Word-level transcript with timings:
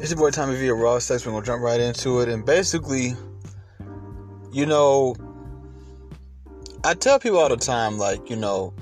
It's 0.00 0.08
your 0.08 0.18
boy 0.18 0.30
Tommy 0.30 0.56
V. 0.56 0.70
Raw 0.70 0.98
Sex. 0.98 1.26
We're 1.26 1.32
gonna 1.32 1.44
jump 1.44 1.62
right 1.62 1.78
into 1.78 2.20
it, 2.20 2.30
and 2.30 2.42
basically, 2.42 3.12
you 4.50 4.64
know, 4.64 5.14
I 6.82 6.94
tell 6.94 7.18
people 7.18 7.38
all 7.38 7.50
the 7.50 7.58
time, 7.58 7.98
like, 7.98 8.30
you 8.30 8.36
know, 8.36 8.72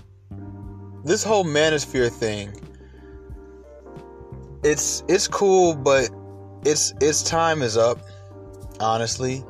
this 1.04 1.24
whole 1.24 1.44
manosphere 1.44 2.08
thing. 2.08 2.52
It's 4.62 5.02
it's 5.08 5.26
cool, 5.26 5.74
but 5.74 6.08
it's 6.64 6.94
its 7.00 7.24
time 7.24 7.62
is 7.62 7.76
up, 7.76 7.98
honestly. 8.78 9.44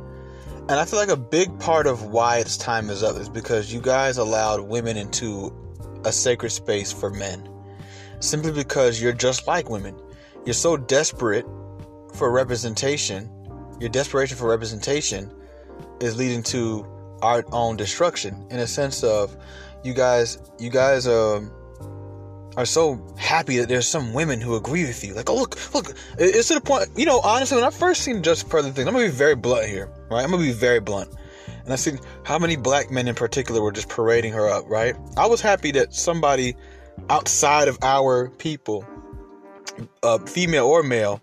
And 0.71 0.73
I 0.73 0.87
feel 0.87 0.99
like 0.99 1.11
a 1.11 1.19
big 1.19 1.61
part 1.61 1.87
of 1.87 2.05
why 2.05 2.39
its 2.39 2.57
time 2.57 2.89
is 2.89 3.03
up 3.03 3.17
is 3.17 3.29
because 3.29 3.71
you 3.75 3.83
guys 3.83 4.17
allowed 4.17 4.63
women 4.63 4.97
into 4.97 5.55
a 6.07 6.13
sacred 6.13 6.49
space 6.49 6.91
for 6.91 7.11
men. 7.11 7.47
Simply 8.21 8.53
because 8.53 9.03
you're 9.03 9.13
just 9.13 9.47
like 9.47 9.69
women. 9.69 9.95
You're 10.45 10.55
so 10.55 10.77
desperate 10.77 11.47
for 12.15 12.31
representation, 12.31 13.31
your 13.81 13.91
desperation 13.91 14.37
for 14.37 14.49
representation 14.49 15.33
is 16.01 16.17
leading 16.17 16.43
to 16.45 16.87
our 17.23 17.45
own 17.53 17.77
destruction 17.77 18.47
in 18.51 18.61
a 18.61 18.67
sense 18.67 19.03
of 19.03 19.37
you 19.83 19.93
guys 19.93 20.39
you 20.59 20.71
guys 20.71 21.07
um 21.07 21.51
are 22.57 22.67
so 22.67 23.01
happy 23.17 23.59
that 23.59 23.69
there's 23.69 23.87
some 23.87 24.13
women 24.13 24.41
who 24.41 24.57
agree 24.57 24.85
with 24.85 25.05
you. 25.05 25.15
Like, 25.15 25.31
oh 25.31 25.37
look, 25.37 25.75
look, 25.75 25.95
it's 26.19 26.49
to 26.49 26.55
the 26.55 26.61
point. 26.61 26.89
You 26.97 27.07
know, 27.07 27.21
honestly, 27.21 27.57
when 27.57 27.65
I 27.65 27.71
first 27.71 28.03
seen 28.03 28.21
Just 28.21 28.49
Pearly 28.49 28.73
Things, 28.73 28.89
I'm 28.89 28.95
gonna 28.95 29.07
be 29.07 29.13
very 29.13 29.37
blunt 29.37 29.69
here, 29.69 29.89
right? 30.11 30.25
I'm 30.25 30.31
gonna 30.33 30.43
be 30.43 30.51
very 30.51 30.81
blunt. 30.81 31.09
And 31.63 31.73
I 31.73 31.77
seen 31.77 32.01
how 32.25 32.37
many 32.37 32.57
black 32.57 32.91
men 32.91 33.07
in 33.07 33.15
particular 33.15 33.63
were 33.63 33.71
just 33.71 33.89
parading 33.89 34.33
her 34.33 34.49
up, 34.49 34.65
right? 34.69 34.97
I 35.17 35.27
was 35.27 35.41
happy 35.41 35.71
that 35.73 35.95
somebody 35.95 36.57
outside 37.11 37.69
of 37.69 37.79
our 37.83 38.29
people, 38.29 38.85
uh, 40.03 40.19
female 40.19 40.67
or 40.67 40.83
male, 40.83 41.21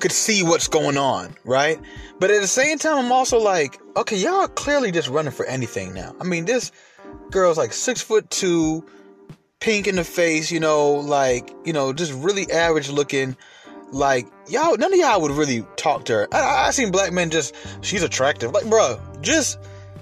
could 0.00 0.12
see 0.12 0.42
what's 0.42 0.68
going 0.68 0.96
on, 0.96 1.34
right? 1.44 1.80
But 2.20 2.30
at 2.30 2.40
the 2.40 2.46
same 2.46 2.78
time, 2.78 2.98
I'm 3.04 3.12
also 3.12 3.38
like, 3.38 3.80
okay, 3.96 4.16
y'all 4.16 4.46
clearly 4.48 4.92
just 4.92 5.08
running 5.08 5.32
for 5.32 5.46
anything 5.46 5.92
now. 5.94 6.14
I 6.20 6.24
mean, 6.24 6.44
this 6.44 6.72
girl's 7.30 7.58
like 7.58 7.72
six 7.72 8.00
foot 8.00 8.30
two, 8.30 8.84
pink 9.60 9.86
in 9.88 9.96
the 9.96 10.04
face, 10.04 10.52
you 10.52 10.60
know, 10.60 10.92
like, 10.94 11.50
you 11.64 11.72
know, 11.72 11.92
just 11.92 12.12
really 12.12 12.50
average 12.50 12.90
looking. 12.90 13.36
Like, 13.90 14.26
y'all, 14.48 14.76
none 14.76 14.92
of 14.92 14.98
y'all 14.98 15.20
would 15.22 15.30
really 15.30 15.64
talk 15.76 16.04
to 16.06 16.12
her. 16.12 16.28
I, 16.30 16.66
I 16.66 16.70
seen 16.70 16.92
black 16.92 17.12
men 17.12 17.30
just, 17.30 17.54
she's 17.80 18.02
attractive. 18.02 18.52
Like, 18.52 18.68
bro, 18.68 19.00
just 19.22 19.58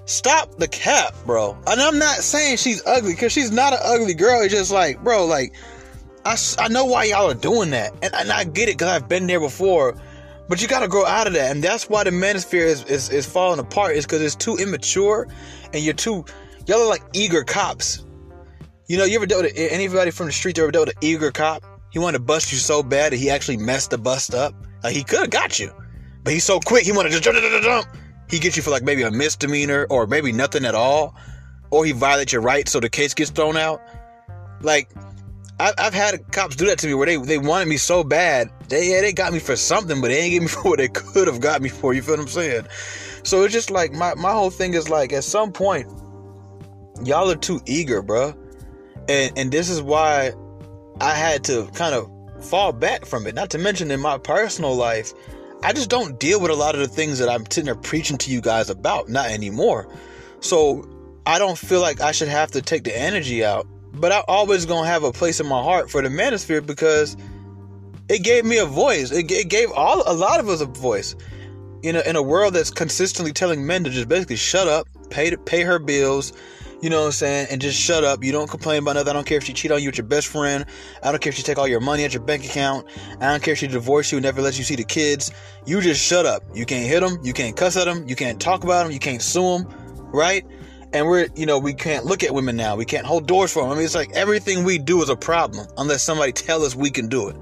stop 0.07 0.57
the 0.57 0.69
cap, 0.69 1.15
bro. 1.25 1.57
And 1.67 1.81
I'm 1.81 1.99
not 1.99 2.17
saying 2.17 2.57
she's 2.57 2.83
ugly, 2.85 3.13
because 3.13 3.33
she's 3.33 3.53
not 3.53 3.73
an 3.73 3.79
ugly 3.83 4.15
girl. 4.15 4.43
It's 4.43 4.53
just 4.53 4.73
like, 4.73 5.03
bro, 5.05 5.25
like, 5.25 5.55
I, 6.27 6.37
I 6.59 6.69
know 6.69 6.85
why 6.85 7.05
y'all 7.05 7.31
are 7.31 7.35
doing 7.35 7.71
that. 7.71 7.93
And, 8.03 8.15
and 8.15 8.31
I 8.31 8.45
get 8.45 8.69
it 8.69 8.79
because 8.79 8.89
I've 8.89 9.09
been 9.09 9.27
there 9.27 9.41
before. 9.41 9.97
But 10.49 10.61
you 10.61 10.69
got 10.69 10.81
to 10.81 10.89
grow 10.89 11.07
out 11.07 11.27
of 11.27 11.33
that. 11.33 11.51
And 11.51 11.63
that's 11.63 11.89
why 11.89 12.05
the 12.05 12.11
manosphere 12.11 12.67
is, 12.67 12.85
is, 12.85 13.11
is 13.11 13.27
falling 13.27 13.59
apart, 13.59 13.97
is 13.97 14.05
because 14.05 14.23
it's 14.23 14.37
too 14.37 14.57
immature 14.57 15.29
and 15.73 15.83
you're 15.83 15.95
too, 15.95 16.25
y'all 16.67 16.83
are 16.83 16.89
like 16.89 17.03
eager 17.13 17.43
cops. 17.43 18.05
You 18.87 18.99
know, 18.99 19.05
you 19.05 19.17
ever 19.17 19.27
dealt 19.27 19.43
with 19.45 19.55
anybody 19.57 20.11
from 20.11 20.27
the 20.27 20.33
street 20.33 20.59
ever 20.59 20.71
dealt 20.71 20.89
with 20.89 20.97
an 20.97 21.03
eager 21.03 21.33
cop? 21.33 21.65
He 21.91 21.99
wanted 21.99 22.19
to 22.19 22.25
bust 22.25 22.53
you 22.53 22.59
so 22.59 22.83
bad 22.83 23.13
that 23.13 23.17
he 23.17 23.31
actually 23.31 23.57
messed 23.57 23.91
the 23.91 23.99
bust 23.99 24.35
up. 24.35 24.55
Like 24.85 24.95
he 24.95 25.03
could 25.03 25.21
have 25.21 25.31
got 25.31 25.59
you, 25.59 25.73
but 26.23 26.33
he's 26.33 26.45
so 26.45 26.61
quick. 26.61 26.85
He 26.85 26.93
wanted 26.93 27.11
to 27.13 27.21
jump, 27.21 27.39
jump, 27.39 27.65
jump. 27.65 27.87
He 28.29 28.39
gets 28.39 28.57
you 28.57 28.63
for 28.63 28.71
like 28.71 28.83
maybe 28.83 29.03
a 29.03 29.11
misdemeanor 29.11 29.87
or 29.91 30.07
maybe 30.07 30.31
nothing 30.31 30.65
at 30.65 30.75
all, 30.75 31.17
or 31.71 31.85
he 31.85 31.93
violates 31.93 32.33
your 32.33 32.43
rights 32.43 32.71
so 32.71 32.79
the 32.79 32.89
case 32.89 33.15
gets 33.15 33.31
thrown 33.31 33.57
out. 33.57 33.81
Like 34.61 34.91
I, 35.59 35.73
have 35.79 35.95
had 35.95 36.33
cops 36.33 36.55
do 36.55 36.67
that 36.67 36.79
to 36.81 36.87
me 36.87 36.95
where 36.95 37.07
they, 37.07 37.17
they 37.17 37.39
wanted 37.39 37.69
me 37.69 37.79
so 37.79 38.05
bad. 38.05 38.51
They 38.69 38.91
yeah, 38.91 39.01
they 39.01 39.13
got 39.13 39.33
me 39.33 39.39
for 39.39 39.57
something, 39.57 40.01
but 40.01 40.09
they 40.09 40.19
ain't 40.19 40.33
get 40.33 40.43
me 40.43 40.49
for 40.49 40.63
what 40.63 40.79
they 40.79 40.89
could 40.89 41.29
have 41.29 41.41
got 41.41 41.63
me 41.63 41.69
for. 41.69 41.95
You 41.95 42.03
feel 42.03 42.17
what 42.17 42.23
I'm 42.23 42.29
saying? 42.29 42.67
So 43.23 43.43
it's 43.43 43.53
just 43.53 43.71
like 43.71 43.93
my, 43.93 44.15
my 44.15 44.33
whole 44.33 44.51
thing 44.51 44.75
is 44.75 44.89
like 44.89 45.13
at 45.13 45.25
some 45.25 45.53
point, 45.53 45.91
y'all 47.03 47.31
are 47.31 47.37
too 47.37 47.61
eager, 47.67 48.03
bro. 48.03 48.35
And 49.09 49.33
and 49.37 49.51
this 49.51 49.71
is 49.71 49.81
why 49.81 50.33
I 51.01 51.13
had 51.13 51.45
to 51.45 51.67
kind 51.75 51.95
of 51.95 52.11
fall 52.45 52.73
back 52.73 53.07
from 53.07 53.27
it. 53.27 53.35
Not 53.35 53.51
to 53.51 53.59
mention 53.59 53.91
in 53.91 54.01
my 54.01 54.19
personal 54.19 54.75
life, 54.75 55.13
I 55.63 55.73
just 55.73 55.89
don't 55.89 56.21
deal 56.21 56.41
with 56.41 56.51
a 56.51 56.55
lot 56.55 56.75
of 56.75 56.81
the 56.81 56.89
things 56.89 57.19
that 57.19 57.29
I'm 57.31 57.45
sitting 57.47 57.65
there 57.65 57.75
preaching 57.75 58.19
to 58.19 58.31
you 58.31 58.43
guys 58.43 58.69
about. 58.69 59.09
Not 59.09 59.31
anymore. 59.31 59.89
So 60.41 60.87
I 61.25 61.39
don't 61.39 61.59
feel 61.59 61.81
like 61.81 62.01
I 62.01 62.13
should 62.13 62.29
have 62.29 62.51
to 62.53 62.63
take 62.63 62.85
the 62.85 62.97
energy 62.97 63.45
out 63.45 63.67
but 63.97 64.13
I 64.13 64.23
always 64.29 64.67
gonna 64.67 64.87
have 64.87 65.03
a 65.03 65.13
place 65.13 65.41
in 65.41 65.47
my 65.47 65.63
heart 65.63 65.91
for 65.91 66.03
the 66.03 66.09
manosphere 66.09 66.65
because 66.65 67.17
it 68.09 68.23
gave 68.23 68.45
me 68.45 68.59
a 68.59 68.67
voice. 68.67 69.11
It, 69.11 69.31
it 69.31 69.49
gave 69.49 69.71
all 69.73 70.03
a 70.07 70.15
lot 70.15 70.41
of 70.41 70.49
us 70.49 70.61
a 70.61 70.67
voice. 70.67 71.17
You 71.83 71.93
know, 71.93 72.01
in 72.01 72.17
a 72.17 72.23
world 72.23 72.55
that's 72.55 72.71
consistently 72.71 73.33
telling 73.33 73.67
men 73.67 73.85
to 73.85 73.91
just 73.91 74.09
basically 74.09 74.37
shut 74.37 74.67
up, 74.67 74.89
pay 75.11 75.35
pay 75.37 75.63
her 75.63 75.79
bills, 75.79 76.33
you 76.83 76.91
know 76.91 77.01
what 77.01 77.07
I'm 77.07 77.13
saying, 77.13 77.47
and 77.51 77.61
just 77.61 77.81
shut 77.81 78.05
up. 78.05 78.23
You 78.23 78.33
don't 78.33 78.51
complain 78.51 78.83
about 78.83 78.95
nothing. 78.95 79.11
I 79.11 79.13
don't 79.15 79.27
care 79.27 79.39
if 79.39 79.45
she 79.45 79.53
cheat 79.53 79.71
on 79.71 79.83
you 79.83 79.89
with 79.89 79.99
your 79.99 80.07
best 80.07 80.27
friend. 80.27 80.67
I 81.03 81.11
don't 81.11 81.21
care 81.21 81.31
if 81.31 81.37
she 81.37 81.43
take 81.43 81.59
all 81.59 81.69
your 81.69 81.81
money 81.81 82.05
at 82.05 82.13
your 82.13 82.23
bank 82.23 82.45
account. 82.45 82.87
I 83.21 83.31
don't 83.31 83.43
care 83.43 83.53
if 83.53 83.59
she 83.59 83.67
divorce 83.67 84.13
you 84.13 84.19
and 84.19 84.25
never 84.25 84.43
lets 84.43 84.59
you 84.59 84.65
see 84.65 84.77
the 84.77 84.85
kids. 84.85 85.31
You 85.65 85.81
just 85.81 86.05
shut 86.05 86.27
up. 86.27 86.43
You 86.55 86.67
can't 86.67 86.87
hit 86.87 87.01
them. 87.01 87.19
You 87.23 87.33
can't 87.33 87.57
cuss 87.57 87.77
at 87.77 87.85
them. 87.85 88.07
You 88.09 88.17
can't 88.17 88.41
talk 88.41 88.65
about 88.65 88.85
them. 88.85 88.93
You 88.93 88.99
can't 88.99 89.23
sue 89.23 89.59
them, 89.59 89.69
right? 90.13 90.45
And 90.97 91.07
we're 91.07 91.29
you 91.37 91.45
know 91.45 91.59
we 91.59 91.75
can't 91.75 92.07
look 92.07 92.25
at 92.25 92.33
women 92.33 92.57
now. 92.57 92.75
We 92.75 92.87
can't 92.87 93.07
hold 93.07 93.27
doors 93.27 93.53
for 93.53 93.63
them 93.63 93.73
i 93.73 93.75
mean 93.75 93.85
it's 93.85 93.95
like 93.95 94.13
everything 94.13 94.65
we 94.65 94.79
do 94.79 95.03
is 95.03 95.11
a 95.11 95.17
problem 95.17 95.67
unless 95.77 96.03
somebody 96.03 96.33
tell 96.33 96.63
us 96.63 96.75
we 96.75 96.91
can 96.91 97.09
do 97.09 97.29
it. 97.29 97.37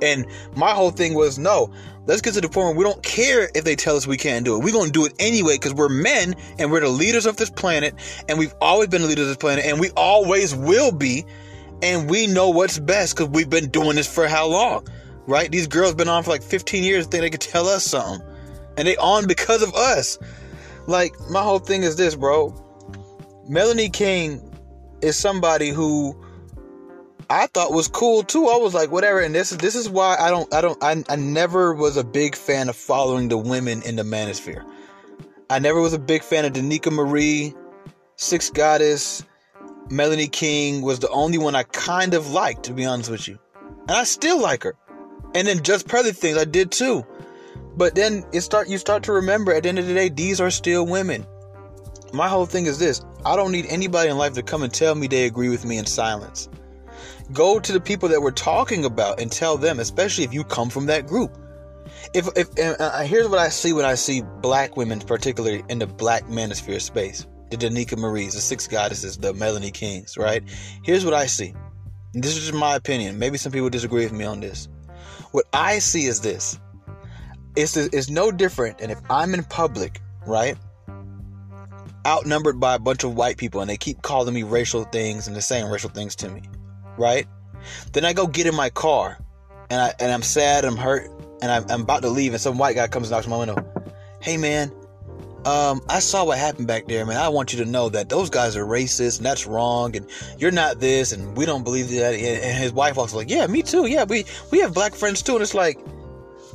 And 0.00 0.26
my 0.56 0.70
whole 0.70 0.90
thing 0.90 1.14
was 1.14 1.38
no 1.38 1.70
let's 2.06 2.22
get 2.22 2.32
to 2.32 2.40
the 2.40 2.48
point 2.48 2.68
where 2.68 2.76
we 2.76 2.84
don't 2.84 3.02
care 3.02 3.50
if 3.54 3.64
they 3.64 3.76
tell 3.76 3.94
us 3.94 4.06
we 4.06 4.16
can't 4.16 4.42
do 4.44 4.56
it. 4.56 4.64
We're 4.64 4.72
going 4.72 4.86
to 4.86 4.92
do 4.92 5.04
it 5.04 5.12
anyway 5.18 5.56
because 5.56 5.74
we're 5.74 5.90
men 5.90 6.34
and 6.58 6.72
we're 6.72 6.80
the 6.80 6.88
leaders 6.88 7.26
of 7.26 7.36
this 7.36 7.50
planet 7.50 7.94
and 8.26 8.38
we've 8.38 8.54
always 8.62 8.88
been 8.88 9.02
the 9.02 9.08
leaders 9.08 9.24
of 9.24 9.28
this 9.28 9.36
planet 9.36 9.66
and 9.66 9.78
we 9.78 9.90
always 9.90 10.54
will 10.54 10.90
be. 10.90 11.26
And 11.82 12.10
we 12.10 12.26
know 12.26 12.48
what's 12.48 12.78
best 12.78 13.14
because 13.14 13.28
we've 13.28 13.50
been 13.50 13.68
doing 13.68 13.96
this 13.96 14.12
for 14.12 14.26
how 14.26 14.48
long 14.48 14.88
right? 15.28 15.52
These 15.52 15.66
girls 15.66 15.94
been 15.94 16.08
on 16.08 16.22
for 16.22 16.30
like 16.30 16.42
15 16.42 16.82
years 16.82 17.06
think 17.06 17.20
they 17.20 17.28
could 17.28 17.42
tell 17.42 17.68
us 17.68 17.84
something. 17.84 18.26
And 18.78 18.88
they 18.88 18.96
on 18.96 19.26
because 19.26 19.62
of 19.62 19.74
us. 19.74 20.18
Like 20.86 21.12
my 21.28 21.42
whole 21.42 21.58
thing 21.58 21.82
is 21.82 21.96
this 21.96 22.16
bro 22.16 22.54
Melanie 23.48 23.88
King 23.88 24.42
is 25.00 25.16
somebody 25.16 25.70
who 25.70 26.14
I 27.30 27.46
thought 27.46 27.72
was 27.72 27.88
cool 27.88 28.22
too. 28.22 28.46
I 28.48 28.56
was 28.56 28.74
like, 28.74 28.90
whatever. 28.90 29.20
And 29.20 29.34
this 29.34 29.52
is 29.52 29.58
this 29.58 29.74
is 29.74 29.88
why 29.88 30.16
I 30.18 30.30
don't 30.30 30.52
I 30.52 30.60
don't 30.60 30.82
I, 30.82 31.02
I 31.08 31.16
never 31.16 31.74
was 31.74 31.96
a 31.96 32.04
big 32.04 32.36
fan 32.36 32.68
of 32.68 32.76
following 32.76 33.28
the 33.28 33.38
women 33.38 33.82
in 33.82 33.96
the 33.96 34.02
manosphere. 34.02 34.64
I 35.50 35.58
never 35.58 35.80
was 35.80 35.94
a 35.94 35.98
big 35.98 36.22
fan 36.22 36.44
of 36.44 36.52
Dnieka 36.52 36.92
Marie, 36.92 37.54
Six 38.16 38.50
Goddess, 38.50 39.24
Melanie 39.90 40.28
King 40.28 40.82
was 40.82 40.98
the 40.98 41.08
only 41.08 41.38
one 41.38 41.54
I 41.54 41.62
kind 41.62 42.12
of 42.12 42.30
liked, 42.30 42.64
to 42.64 42.74
be 42.74 42.84
honest 42.84 43.10
with 43.10 43.26
you. 43.26 43.38
And 43.88 43.92
I 43.92 44.04
still 44.04 44.40
like 44.40 44.64
her. 44.64 44.74
And 45.34 45.48
then 45.48 45.62
just 45.62 45.88
Pearly 45.88 46.12
Things 46.12 46.36
I 46.36 46.44
did 46.44 46.70
too. 46.70 47.06
But 47.76 47.94
then 47.94 48.24
it 48.32 48.42
start 48.42 48.68
you 48.68 48.76
start 48.76 49.04
to 49.04 49.12
remember 49.12 49.54
at 49.54 49.62
the 49.62 49.68
end 49.70 49.78
of 49.78 49.86
the 49.86 49.94
day, 49.94 50.08
these 50.08 50.40
are 50.40 50.50
still 50.50 50.84
women. 50.86 51.26
My 52.12 52.28
whole 52.28 52.46
thing 52.46 52.66
is 52.66 52.78
this 52.78 53.02
I 53.24 53.36
don't 53.36 53.52
need 53.52 53.66
anybody 53.66 54.10
in 54.10 54.16
life 54.16 54.34
to 54.34 54.42
come 54.42 54.62
and 54.62 54.72
tell 54.72 54.94
me 54.94 55.06
they 55.06 55.26
agree 55.26 55.48
with 55.48 55.64
me 55.64 55.78
in 55.78 55.86
silence. 55.86 56.48
Go 57.32 57.60
to 57.60 57.72
the 57.72 57.80
people 57.80 58.08
that 58.08 58.22
we're 58.22 58.30
talking 58.30 58.84
about 58.84 59.20
and 59.20 59.30
tell 59.30 59.58
them, 59.58 59.80
especially 59.80 60.24
if 60.24 60.32
you 60.32 60.44
come 60.44 60.70
from 60.70 60.86
that 60.86 61.06
group. 61.06 61.36
If, 62.14 62.28
if 62.36 62.48
uh, 62.58 63.00
here's 63.02 63.28
what 63.28 63.38
I 63.38 63.50
see 63.50 63.72
when 63.72 63.84
I 63.84 63.94
see 63.94 64.22
black 64.40 64.76
women, 64.76 65.00
particularly 65.00 65.62
in 65.68 65.78
the 65.78 65.86
black 65.86 66.24
manosphere 66.24 66.80
space, 66.80 67.26
the 67.50 67.56
Dnieka 67.56 67.98
Marie's, 67.98 68.34
the 68.34 68.40
Six 68.40 68.66
Goddesses, 68.66 69.18
the 69.18 69.34
Melanie 69.34 69.70
Kings, 69.70 70.16
right? 70.16 70.42
Here's 70.82 71.04
what 71.04 71.14
I 71.14 71.26
see. 71.26 71.54
And 72.14 72.24
this 72.24 72.36
is 72.36 72.46
just 72.46 72.54
my 72.54 72.76
opinion. 72.76 73.18
Maybe 73.18 73.36
some 73.36 73.52
people 73.52 73.68
disagree 73.68 74.04
with 74.04 74.12
me 74.12 74.24
on 74.24 74.40
this. 74.40 74.68
What 75.32 75.44
I 75.52 75.78
see 75.80 76.06
is 76.06 76.20
this. 76.20 76.58
It's, 77.56 77.76
it's 77.76 78.08
no 78.08 78.30
different. 78.30 78.80
And 78.80 78.90
if 78.90 78.98
I'm 79.10 79.34
in 79.34 79.44
public, 79.44 80.00
right? 80.26 80.56
Outnumbered 82.08 82.58
by 82.58 82.74
a 82.74 82.78
bunch 82.78 83.04
of 83.04 83.14
white 83.14 83.36
people 83.36 83.60
and 83.60 83.68
they 83.68 83.76
keep 83.76 84.00
calling 84.00 84.32
me 84.32 84.42
racial 84.42 84.84
things 84.84 85.26
and 85.26 85.36
they're 85.36 85.42
saying 85.42 85.66
racial 85.66 85.90
things 85.90 86.16
to 86.16 86.30
me, 86.30 86.42
right? 86.96 87.26
Then 87.92 88.06
I 88.06 88.14
go 88.14 88.26
get 88.26 88.46
in 88.46 88.54
my 88.54 88.70
car 88.70 89.18
and 89.68 89.80
I 89.80 89.92
and 90.00 90.10
I'm 90.10 90.22
sad, 90.22 90.64
I'm 90.64 90.76
hurt, 90.76 91.10
and 91.42 91.52
I'm, 91.52 91.64
I'm 91.70 91.82
about 91.82 92.02
to 92.02 92.08
leave, 92.08 92.32
and 92.32 92.40
some 92.40 92.56
white 92.56 92.76
guy 92.76 92.88
comes 92.88 93.08
and 93.08 93.12
knocks 93.12 93.26
on 93.26 93.30
my 93.30 93.38
window. 93.38 93.56
Hey 94.22 94.38
man, 94.38 94.72
um, 95.44 95.82
I 95.88 95.98
saw 95.98 96.24
what 96.24 96.38
happened 96.38 96.66
back 96.66 96.86
there, 96.86 97.04
man. 97.04 97.18
I 97.18 97.28
want 97.28 97.52
you 97.52 97.62
to 97.62 97.70
know 97.70 97.90
that 97.90 98.08
those 98.08 98.30
guys 98.30 98.56
are 98.56 98.64
racist 98.64 99.18
and 99.18 99.26
that's 99.26 99.46
wrong, 99.46 99.94
and 99.94 100.06
you're 100.38 100.50
not 100.50 100.80
this, 100.80 101.12
and 101.12 101.36
we 101.36 101.44
don't 101.44 101.62
believe 101.62 101.90
that. 101.90 102.14
And 102.14 102.58
his 102.58 102.72
wife 102.72 102.96
was 102.96 103.14
like, 103.14 103.28
"Yeah, 103.28 103.46
me 103.46 103.62
too. 103.62 103.86
Yeah, 103.86 104.04
we 104.04 104.24
we 104.50 104.60
have 104.60 104.72
black 104.72 104.94
friends 104.94 105.20
too." 105.20 105.34
And 105.34 105.42
it's 105.42 105.54
like, 105.54 105.78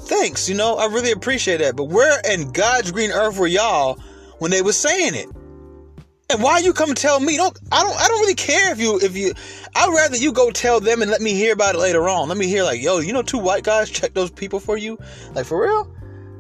thanks, 0.03 0.50
you 0.50 0.55
know, 0.55 0.75
I 0.75 0.85
really 0.88 1.11
appreciate 1.11 1.57
that. 1.57 1.75
But 1.75 1.85
where 1.85 2.19
in 2.29 2.51
God's 2.51 2.91
green 2.91 3.11
earth 3.11 3.38
were 3.38 3.47
y'all 3.47 4.00
when 4.39 4.51
they 4.51 4.61
was 4.61 4.77
saying 4.77 5.15
it? 5.15 5.27
And 6.30 6.42
why 6.42 6.60
you 6.60 6.74
come 6.74 6.96
tell 6.96 7.20
me? 7.20 7.38
Don't 7.38 7.58
I 7.72 7.84
don't 7.84 8.00
I 8.00 8.08
don't 8.08 8.22
really 8.22 8.36
care 8.36 8.72
if 8.72 8.80
you 8.80 9.00
if 9.00 9.16
you 9.16 9.34
I'd 9.75 9.94
rather 9.94 10.16
you 10.16 10.31
go 10.31 10.52
tell 10.52 10.80
them 10.80 11.02
and 11.02 11.12
let 11.12 11.22
me 11.22 11.34
hear 11.34 11.54
about 11.54 11.75
it 11.75 11.80
later 11.80 12.08
on. 12.10 12.30
Let 12.30 12.38
me 12.38 12.48
hear 12.48 12.64
like, 12.64 12.81
yo, 12.81 13.00
you 13.00 13.14
know 13.14 13.22
two 13.22 13.38
white 13.38 13.64
guys 13.64 13.90
check 13.90 14.14
those 14.14 14.31
people 14.31 14.60
for 14.60 14.78
you? 14.78 14.98
Like 15.34 15.46
for 15.46 15.62
real? 15.62 15.94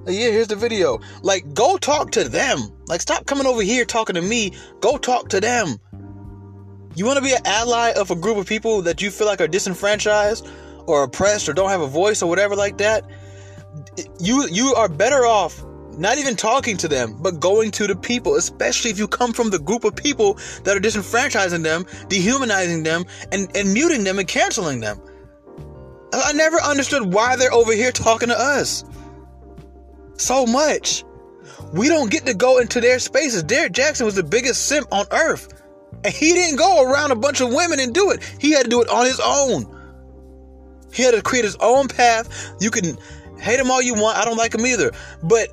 Like, 0.05 0.15
yeah, 0.15 0.31
here's 0.31 0.47
the 0.47 0.55
video. 0.55 0.99
Like 1.21 1.53
go 1.53 1.77
talk 1.77 2.11
to 2.11 2.27
them. 2.27 2.59
Like 2.87 3.01
stop 3.01 3.25
coming 3.25 3.45
over 3.45 3.61
here 3.61 3.85
talking 3.85 4.15
to 4.15 4.21
me. 4.21 4.53
Go 4.79 4.97
talk 4.97 5.29
to 5.29 5.39
them. 5.39 5.77
You 6.95 7.05
want 7.05 7.17
to 7.17 7.23
be 7.23 7.33
an 7.33 7.45
ally 7.45 7.91
of 7.95 8.11
a 8.11 8.15
group 8.15 8.37
of 8.37 8.47
people 8.47 8.83
that 8.83 9.01
you 9.01 9.11
feel 9.11 9.27
like 9.27 9.41
are 9.41 9.47
disenfranchised 9.47 10.47
or 10.85 11.03
oppressed 11.03 11.49
or 11.49 11.53
don't 11.53 11.69
have 11.69 11.81
a 11.81 11.87
voice 11.87 12.21
or 12.21 12.29
whatever 12.29 12.55
like 12.55 12.77
that? 12.77 13.05
You 14.19 14.47
you 14.47 14.73
are 14.75 14.87
better 14.87 15.25
off 15.25 15.63
not 15.97 16.17
even 16.17 16.35
talking 16.35 16.77
to 16.77 16.87
them, 16.87 17.17
but 17.21 17.39
going 17.39 17.71
to 17.71 17.87
the 17.87 17.95
people, 17.95 18.35
especially 18.35 18.91
if 18.91 18.99
you 18.99 19.07
come 19.07 19.33
from 19.33 19.49
the 19.49 19.59
group 19.59 19.83
of 19.83 19.95
people 19.95 20.35
that 20.63 20.75
are 20.75 20.79
disenfranchising 20.79 21.63
them, 21.63 21.85
dehumanizing 22.07 22.83
them, 22.83 23.05
and, 23.31 23.55
and 23.55 23.73
muting 23.73 24.03
them 24.03 24.19
and 24.19 24.27
canceling 24.27 24.79
them. 24.79 24.99
I 26.13 26.33
never 26.33 26.57
understood 26.61 27.13
why 27.13 27.35
they're 27.35 27.53
over 27.53 27.73
here 27.73 27.91
talking 27.91 28.29
to 28.29 28.39
us 28.39 28.83
so 30.17 30.45
much. 30.45 31.03
We 31.73 31.87
don't 31.87 32.11
get 32.11 32.25
to 32.27 32.33
go 32.33 32.59
into 32.59 32.79
their 32.81 32.99
spaces. 32.99 33.43
Derrick 33.43 33.73
Jaxn 33.73 34.05
was 34.05 34.15
the 34.15 34.23
biggest 34.23 34.67
simp 34.67 34.87
on 34.91 35.05
earth. 35.11 35.61
And 36.03 36.13
he 36.13 36.33
didn't 36.33 36.57
go 36.57 36.83
around 36.83 37.11
a 37.11 37.15
bunch 37.15 37.41
of 37.41 37.51
women 37.51 37.79
and 37.79 37.93
do 37.93 38.11
it. 38.11 38.21
He 38.39 38.51
had 38.51 38.65
to 38.65 38.69
do 38.69 38.81
it 38.81 38.89
on 38.89 39.05
his 39.05 39.19
own. 39.23 39.65
He 40.91 41.01
had 41.01 41.15
to 41.15 41.21
create 41.21 41.45
his 41.45 41.55
own 41.59 41.87
path. 41.87 42.55
You 42.59 42.69
can 42.69 42.97
hate 43.39 43.59
him 43.59 43.71
all 43.71 43.81
you 43.81 43.95
want. 43.95 44.17
I 44.17 44.25
don't 44.25 44.37
like 44.37 44.53
him 44.53 44.65
either. 44.65 44.91
But 45.23 45.49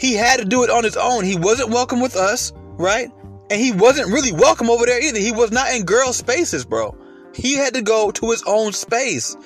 he 0.00 0.14
had 0.14 0.38
to 0.38 0.46
do 0.46 0.64
it 0.64 0.70
on 0.70 0.82
his 0.82 0.96
own. 0.96 1.24
He 1.24 1.36
wasn't 1.36 1.68
welcome 1.68 2.00
with 2.00 2.16
us, 2.16 2.54
right? 2.78 3.10
And 3.50 3.60
he 3.60 3.70
wasn't 3.70 4.10
really 4.10 4.32
welcome 4.32 4.70
over 4.70 4.86
there 4.86 4.98
either. 4.98 5.18
He 5.18 5.30
was 5.30 5.52
not 5.52 5.74
in 5.74 5.84
girl 5.84 6.14
spaces, 6.14 6.64
bro. 6.64 6.96
He 7.34 7.54
had 7.54 7.74
to 7.74 7.82
go 7.82 8.10
to 8.10 8.30
his 8.30 8.42
own 8.46 8.72
space. 8.72 9.36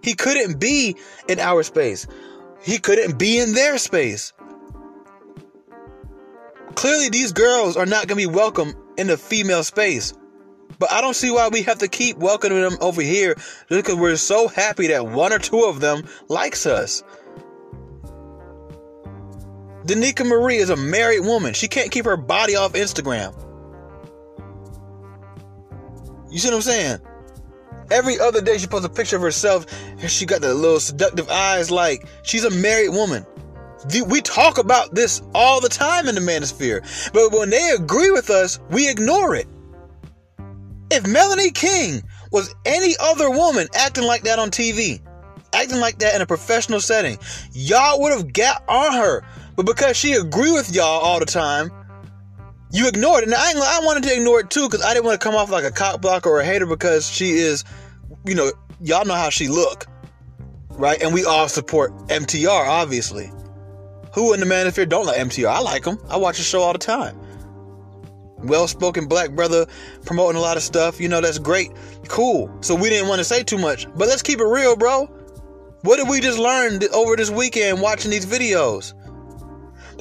He 0.00 0.14
couldn't 0.14 0.60
be 0.60 0.94
in 1.28 1.40
our 1.40 1.64
space. 1.64 2.06
He 2.62 2.78
couldn't 2.78 3.18
be 3.18 3.40
in 3.40 3.54
their 3.54 3.76
space. 3.76 4.32
Clearly, 6.76 7.08
these 7.08 7.32
girls 7.32 7.76
are 7.76 7.84
not 7.84 8.06
going 8.06 8.20
to 8.20 8.28
be 8.28 8.32
welcome 8.32 8.74
in 8.96 9.08
the 9.08 9.16
female 9.16 9.64
space. 9.64 10.14
But 10.78 10.92
I 10.92 11.00
don't 11.00 11.16
see 11.16 11.32
why 11.32 11.48
we 11.48 11.62
have 11.62 11.78
to 11.78 11.88
keep 11.88 12.18
welcoming 12.18 12.62
them 12.62 12.78
over 12.80 13.02
here 13.02 13.36
because 13.68 13.96
we're 13.96 14.14
so 14.16 14.46
happy 14.46 14.86
that 14.88 15.06
one 15.06 15.32
or 15.32 15.40
two 15.40 15.64
of 15.64 15.80
them 15.80 16.04
likes 16.28 16.66
us. 16.66 17.02
Dnieka 19.84 20.24
Marie 20.26 20.56
is 20.56 20.70
a 20.70 20.76
married 20.76 21.20
woman. 21.20 21.54
She 21.54 21.68
can't 21.68 21.90
keep 21.90 22.04
her 22.04 22.16
body 22.16 22.54
off 22.54 22.74
Instagram. 22.74 23.34
You 26.30 26.38
see 26.38 26.48
what 26.48 26.56
I'm 26.56 26.62
saying? 26.62 26.98
Every 27.90 28.18
other 28.18 28.40
day 28.40 28.58
she 28.58 28.66
posts 28.66 28.86
a 28.86 28.88
picture 28.88 29.16
of 29.16 29.22
herself 29.22 29.66
and 29.98 30.10
she 30.10 30.24
got 30.24 30.40
the 30.40 30.54
little 30.54 30.80
seductive 30.80 31.28
eyes 31.28 31.70
like 31.70 32.06
she's 32.22 32.44
a 32.44 32.50
married 32.50 32.90
woman. 32.90 33.26
We 34.08 34.22
talk 34.22 34.58
about 34.58 34.94
this 34.94 35.20
all 35.34 35.60
the 35.60 35.68
time 35.68 36.08
in 36.08 36.14
the 36.14 36.20
manosphere, 36.20 36.80
but 37.12 37.32
when 37.32 37.50
they 37.50 37.70
agree 37.76 38.10
with 38.12 38.30
us, 38.30 38.60
we 38.70 38.88
ignore 38.88 39.34
it. 39.34 39.48
If 40.90 41.06
Melanie 41.06 41.50
King 41.50 42.02
was 42.30 42.54
any 42.64 42.94
other 43.00 43.28
woman 43.28 43.66
acting 43.74 44.04
like 44.04 44.22
that 44.22 44.38
on 44.38 44.50
TV, 44.50 45.00
acting 45.52 45.80
like 45.80 45.98
that 45.98 46.14
in 46.14 46.22
a 46.22 46.26
professional 46.26 46.80
setting, 46.80 47.18
y'all 47.52 48.00
would 48.00 48.12
have 48.12 48.32
got 48.32 48.62
on 48.68 48.92
her 48.92 49.22
but 49.62 49.76
because 49.76 49.96
she 49.96 50.14
agree 50.14 50.52
with 50.52 50.74
y'all 50.74 51.00
all 51.00 51.18
the 51.18 51.26
time, 51.26 51.70
you 52.72 52.88
ignore 52.88 53.18
it. 53.18 53.24
And 53.24 53.34
I, 53.34 53.52
I 53.52 53.80
wanted 53.84 54.02
to 54.04 54.16
ignore 54.16 54.40
it 54.40 54.50
too 54.50 54.68
because 54.68 54.82
I 54.84 54.94
didn't 54.94 55.04
want 55.04 55.20
to 55.20 55.24
come 55.24 55.34
off 55.34 55.50
like 55.50 55.64
a 55.64 55.70
cock 55.70 56.00
blocker 56.00 56.28
or 56.28 56.40
a 56.40 56.44
hater 56.44 56.66
because 56.66 57.08
she 57.08 57.32
is, 57.32 57.64
you 58.24 58.34
know, 58.34 58.50
y'all 58.80 59.04
know 59.04 59.14
how 59.14 59.30
she 59.30 59.48
look, 59.48 59.86
right? 60.70 61.00
And 61.02 61.12
we 61.14 61.24
all 61.24 61.48
support 61.48 61.92
MTR, 62.08 62.66
obviously. 62.66 63.30
Who 64.14 64.34
in 64.34 64.40
the 64.40 64.46
manosphere 64.46 64.88
don't 64.88 65.06
like 65.06 65.18
MTR? 65.18 65.48
I 65.48 65.60
like 65.60 65.84
him. 65.84 65.98
I 66.08 66.16
watch 66.16 66.38
the 66.38 66.42
show 66.42 66.62
all 66.62 66.72
the 66.72 66.78
time. 66.78 67.18
Well-spoken 68.38 69.06
black 69.06 69.30
brother 69.30 69.66
promoting 70.04 70.36
a 70.36 70.40
lot 70.40 70.56
of 70.56 70.62
stuff. 70.62 71.00
You 71.00 71.08
know, 71.08 71.20
that's 71.20 71.38
great. 71.38 71.70
Cool. 72.08 72.54
So 72.60 72.74
we 72.74 72.90
didn't 72.90 73.08
want 73.08 73.20
to 73.20 73.24
say 73.24 73.42
too 73.42 73.58
much. 73.58 73.86
But 73.94 74.08
let's 74.08 74.22
keep 74.22 74.40
it 74.40 74.44
real, 74.44 74.76
bro. 74.76 75.06
What 75.82 75.96
did 75.96 76.08
we 76.08 76.20
just 76.20 76.38
learn 76.38 76.80
over 76.92 77.16
this 77.16 77.30
weekend 77.30 77.80
watching 77.80 78.10
these 78.10 78.26
videos? 78.26 78.94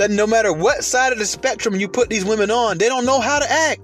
That 0.01 0.09
no 0.09 0.25
matter 0.25 0.51
what 0.51 0.83
side 0.83 1.13
of 1.13 1.19
the 1.19 1.25
spectrum 1.27 1.75
you 1.75 1.87
put 1.87 2.09
these 2.09 2.25
women 2.25 2.49
on, 2.49 2.79
they 2.79 2.87
don't 2.87 3.05
know 3.05 3.21
how 3.21 3.37
to 3.37 3.45
act. 3.51 3.81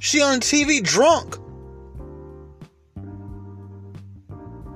She 0.00 0.20
on 0.20 0.40
TV 0.40 0.82
drunk. 0.82 1.38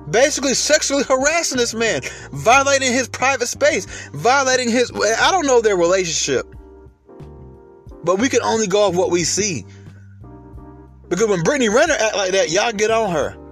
Basically 0.09 0.55
sexually 0.55 1.03
harassing 1.07 1.59
this 1.59 1.75
man, 1.75 2.01
violating 2.31 2.91
his 2.91 3.07
private 3.07 3.45
space, 3.45 3.85
violating 4.11 4.71
his 4.71 4.91
I 4.91 5.29
don't 5.29 5.45
know 5.45 5.61
their 5.61 5.77
relationship. 5.77 6.47
But 8.03 8.17
we 8.17 8.27
can 8.27 8.41
only 8.41 8.65
go 8.65 8.87
off 8.87 8.95
what 8.95 9.11
we 9.11 9.23
see. 9.23 9.67
Because 11.09 11.27
when 11.27 11.43
Brittany 11.43 11.69
Renner 11.69 11.93
act 11.93 12.15
like 12.15 12.31
that, 12.31 12.49
y'all 12.49 12.71
get 12.71 12.89
on 12.89 13.11
her 13.11 13.44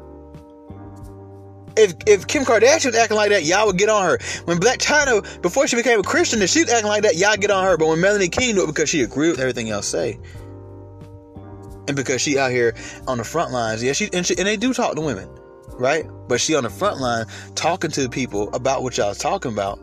if 1.78 1.94
if 2.06 2.28
Kim 2.28 2.44
Kardashian 2.44 2.88
was 2.88 2.96
acting 2.96 3.18
like 3.18 3.30
that, 3.30 3.44
y'all 3.44 3.68
would 3.68 3.78
get 3.78 3.90
on 3.90 4.04
her. 4.04 4.20
When 4.46 4.60
Blac 4.60 4.78
Chyna, 4.78 5.42
before 5.42 5.68
she 5.68 5.76
became 5.76 6.00
a 6.00 6.04
Christian, 6.04 6.40
and 6.42 6.50
she 6.50 6.62
was 6.62 6.72
acting 6.72 6.88
like 6.88 7.04
that, 7.04 7.16
y'all 7.16 7.36
get 7.38 7.52
on 7.52 7.64
her. 7.64 7.78
But 7.78 7.88
when 7.88 8.02
Melanie 8.02 8.30
King 8.30 8.56
do 8.56 8.64
it 8.64 8.68
because 8.68 8.90
she 8.90 9.02
agreed 9.02 9.32
with 9.32 9.40
everything 9.40 9.68
y'all 9.68 9.82
say, 9.82 10.20
and 11.88 11.96
because 11.96 12.22
she 12.22 12.38
out 12.38 12.52
here 12.52 12.76
on 13.08 13.18
the 13.18 13.24
front 13.24 13.52
lines, 13.52 13.84
yeah, 13.84 13.94
she 13.94 14.10
and, 14.14 14.26
she 14.26 14.38
and 14.38 14.48
they 14.48 14.58
do 14.58 14.74
talk 14.74 14.96
to 14.96 15.02
women, 15.02 15.30
right? 15.72 16.06
But 16.28 16.40
she 16.40 16.56
on 16.56 16.64
the 16.64 16.70
front 16.70 17.00
line 17.00 17.26
talking 17.56 17.92
to 17.92 18.10
people 18.10 18.54
about 18.54 18.84
what 18.84 18.98
y'all 18.98 19.14
talking 19.14 19.52
about, 19.52 19.80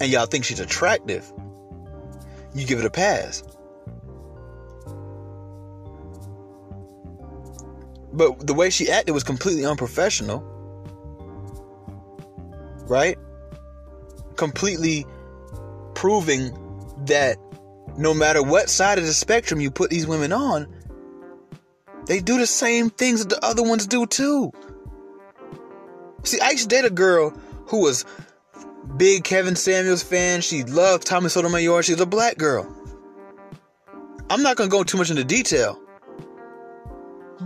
and 0.00 0.10
y'all 0.10 0.26
think 0.26 0.44
she's 0.44 0.60
attractive. 0.60 1.30
You 2.54 2.66
give 2.66 2.78
it 2.78 2.86
a 2.86 2.90
pass. 2.90 3.42
But 8.14 8.46
the 8.46 8.54
way 8.54 8.70
she 8.70 8.90
acted 8.90 9.12
was 9.12 9.24
completely 9.24 9.66
unprofessional. 9.66 10.40
Right? 12.88 13.18
Completely 14.36 15.04
proving 15.94 16.56
that 17.06 17.38
no 17.96 18.14
matter 18.14 18.42
what 18.42 18.68
side 18.70 18.98
of 18.98 19.04
the 19.04 19.12
spectrum 19.12 19.60
you 19.60 19.70
put 19.70 19.90
these 19.90 20.06
women 20.06 20.32
on, 20.32 20.68
they 22.06 22.20
do 22.20 22.38
the 22.38 22.46
same 22.46 22.90
things 22.90 23.20
that 23.20 23.30
the 23.30 23.44
other 23.44 23.62
ones 23.62 23.86
do 23.86 24.06
too. 24.06 24.52
See, 26.22 26.40
I 26.40 26.50
used 26.50 26.68
to 26.70 26.76
date 26.76 26.84
a 26.84 26.90
girl 26.90 27.30
who 27.66 27.80
was 27.80 28.04
big 28.96 29.24
Kevin 29.24 29.56
Samuels 29.56 30.02
fan. 30.02 30.40
She 30.40 30.62
loved 30.64 31.06
Tommy 31.06 31.28
Sotomayor. 31.28 31.82
She 31.82 31.92
was 31.92 32.00
a 32.00 32.06
black 32.06 32.38
girl. 32.38 32.66
I'm 34.30 34.42
not 34.42 34.56
gonna 34.56 34.70
go 34.70 34.84
too 34.84 34.98
much 34.98 35.10
into 35.10 35.24
detail, 35.24 35.80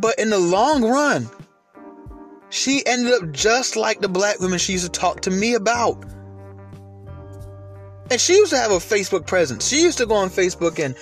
but 0.01 0.19
in 0.19 0.31
the 0.31 0.39
long 0.39 0.85
run, 0.85 1.29
she 2.51 2.85
ended 2.87 3.13
up 3.13 3.31
just 3.33 3.77
like 3.77 4.01
the 4.01 4.09
black 4.09 4.41
women 4.41 4.59
she 4.59 4.73
used 4.73 4.85
to 4.85 4.91
talk 4.91 5.23
to 5.23 5.31
me 5.31 5.55
about. 5.55 6.05
And 8.11 8.21
she 8.21 8.37
used 8.37 8.53
to 8.53 8.59
have 8.59 8.71
a 8.71 8.77
Facebook 8.77 9.27
presence. 9.27 9.69
She 9.69 9.83
used 9.83 9.99
to 9.99 10.07
go 10.07 10.15
on 10.15 10.31
Facebook 10.31 10.83
and 10.83 10.95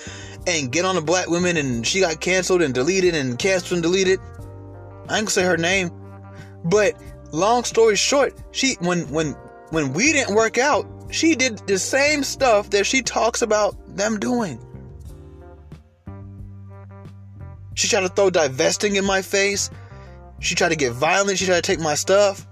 and 0.45 0.71
get 0.71 0.85
on 0.85 0.95
the 0.95 1.01
black 1.01 1.29
women 1.29 1.57
and 1.57 1.85
she 1.85 1.99
got 1.99 2.21
canceled 2.21 2.61
and 2.61 2.73
deleted 2.73 3.15
and 3.15 3.37
canceled 3.37 3.73
and 3.73 3.83
deleted. 3.83 4.19
I 5.09 5.17
ain't 5.17 5.25
gonna 5.25 5.29
say 5.29 5.43
her 5.43 5.57
name. 5.57 5.91
But 6.63 6.93
long 7.31 7.63
story 7.63 7.95
short, 7.95 8.33
she 8.51 8.75
when 8.79 9.09
when 9.09 9.33
when 9.69 9.93
we 9.93 10.13
didn't 10.13 10.35
work 10.35 10.57
out, 10.57 10.85
she 11.11 11.35
did 11.35 11.59
the 11.67 11.79
same 11.79 12.23
stuff 12.23 12.69
that 12.71 12.85
she 12.85 13.01
talks 13.01 13.41
about 13.41 13.75
them 13.95 14.19
doing. 14.19 14.59
She 17.77 17.87
tried 17.87 18.01
to 18.01 18.09
throw 18.09 18.31
divesting 18.31 18.95
in 18.95 19.05
my 19.05 19.21
face. 19.21 19.69
She 20.39 20.55
tried 20.55 20.69
to 20.69 20.75
get 20.75 20.93
violent. 20.93 21.37
She 21.37 21.45
tried 21.45 21.57
to 21.57 21.61
take 21.61 21.79
my 21.79 21.93
stuff. 21.93 22.47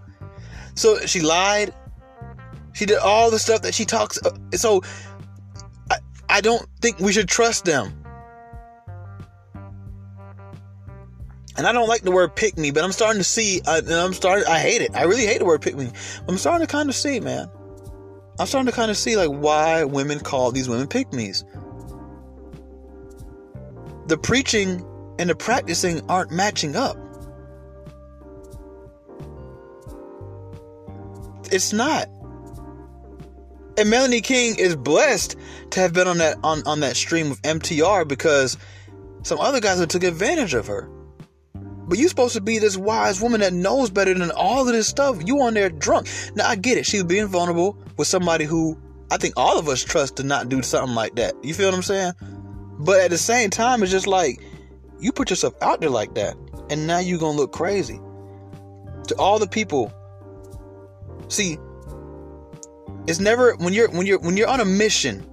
So 0.75 0.99
she 1.07 1.19
lied. 1.19 1.73
She 2.73 2.85
did 2.85 2.99
all 2.99 3.31
the 3.31 3.39
stuff 3.39 3.63
that 3.63 3.73
she 3.73 3.85
talks. 3.85 4.23
Uh, 4.23 4.37
so 4.51 4.83
I, 5.89 5.97
I 6.29 6.41
don't 6.41 6.63
think 6.79 6.99
we 6.99 7.11
should 7.11 7.27
trust 7.27 7.65
them. 7.65 8.03
And 11.57 11.65
I 11.65 11.71
don't 11.71 11.87
like 11.87 12.03
the 12.03 12.11
word 12.11 12.35
pick 12.35 12.55
me, 12.55 12.69
but 12.69 12.83
I'm 12.83 12.91
starting 12.91 13.19
to 13.19 13.27
see. 13.27 13.61
I, 13.65 13.79
I'm 13.79 14.13
starting. 14.13 14.45
I 14.47 14.59
hate 14.59 14.83
it. 14.83 14.95
I 14.95 15.05
really 15.05 15.25
hate 15.25 15.39
the 15.39 15.45
word 15.45 15.63
pick 15.63 15.75
me. 15.75 15.89
I'm 16.27 16.37
starting 16.37 16.67
to 16.67 16.71
kind 16.71 16.87
of 16.87 16.93
see, 16.95 17.19
man. 17.19 17.49
I'm 18.37 18.45
starting 18.45 18.67
to 18.67 18.75
kind 18.75 18.91
of 18.91 18.97
see 18.97 19.17
like 19.17 19.29
why 19.29 19.85
women 19.85 20.19
call 20.19 20.51
these 20.51 20.69
women 20.69 20.85
pick 20.85 21.11
me's. 21.13 21.43
The 24.05 24.19
preaching 24.19 24.85
and 25.19 25.29
the 25.29 25.35
practicing 25.35 26.01
aren't 26.09 26.31
matching 26.31 26.75
up. 26.75 26.97
It's 31.51 31.73
not. 31.73 32.09
And 33.77 33.89
Melanie 33.89 34.21
King 34.21 34.55
is 34.57 34.75
blessed 34.75 35.35
to 35.71 35.79
have 35.79 35.93
been 35.93 36.07
on 36.07 36.17
that 36.19 36.37
on, 36.43 36.65
on 36.65 36.79
that 36.79 36.95
stream 36.95 37.29
with 37.29 37.41
MTR 37.41 38.07
because 38.07 38.57
some 39.23 39.39
other 39.39 39.59
guys 39.59 39.79
have 39.79 39.89
took 39.89 40.03
advantage 40.03 40.53
of 40.53 40.67
her. 40.67 40.89
But 41.87 41.99
you're 41.99 42.09
supposed 42.09 42.33
to 42.33 42.41
be 42.41 42.57
this 42.57 42.77
wise 42.77 43.21
woman 43.21 43.41
that 43.41 43.53
knows 43.53 43.89
better 43.89 44.13
than 44.13 44.31
all 44.31 44.61
of 44.61 44.73
this 44.73 44.87
stuff. 44.87 45.21
You 45.25 45.41
on 45.41 45.53
there 45.53 45.69
drunk. 45.69 46.07
Now 46.35 46.47
I 46.47 46.55
get 46.55 46.77
it. 46.77 46.85
She's 46.85 47.03
being 47.03 47.27
vulnerable 47.27 47.77
with 47.97 48.07
somebody 48.07 48.45
who 48.45 48.79
I 49.11 49.17
think 49.17 49.35
all 49.37 49.59
of 49.59 49.67
us 49.69 49.83
trust 49.83 50.17
to 50.17 50.23
not 50.23 50.49
do 50.49 50.61
something 50.61 50.95
like 50.95 51.15
that. 51.15 51.35
You 51.43 51.53
feel 51.53 51.67
what 51.67 51.75
I'm 51.75 51.83
saying? 51.83 52.13
But 52.79 53.01
at 53.01 53.11
the 53.11 53.17
same 53.17 53.49
time, 53.49 53.83
it's 53.83 53.91
just 53.91 54.07
like 54.07 54.41
you 55.05 55.11
put 55.11 55.29
yourself 55.29 55.53
out 55.61 55.81
there 55.81 55.91
like 55.91 56.15
that, 56.15 56.35
and 56.71 56.87
now 56.87 56.97
you're 56.97 57.19
gonna 57.19 57.37
look 57.37 57.51
crazy. 57.51 57.99
To 59.07 59.15
all 59.19 59.37
the 59.37 59.47
people. 59.47 59.93
See, 61.27 61.59
it's 63.05 63.19
never 63.19 63.55
when 63.57 63.71
you're 63.71 63.89
when 63.91 64.07
you're 64.07 64.17
when 64.17 64.35
you're 64.35 64.47
on 64.47 64.61
a 64.61 64.65
mission 64.65 65.23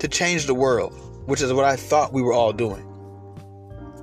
to 0.00 0.08
change 0.08 0.46
the 0.46 0.54
world, 0.54 0.92
which 1.26 1.40
is 1.40 1.52
what 1.52 1.64
I 1.64 1.76
thought 1.76 2.12
we 2.12 2.20
were 2.20 2.32
all 2.32 2.52
doing. 2.52 2.84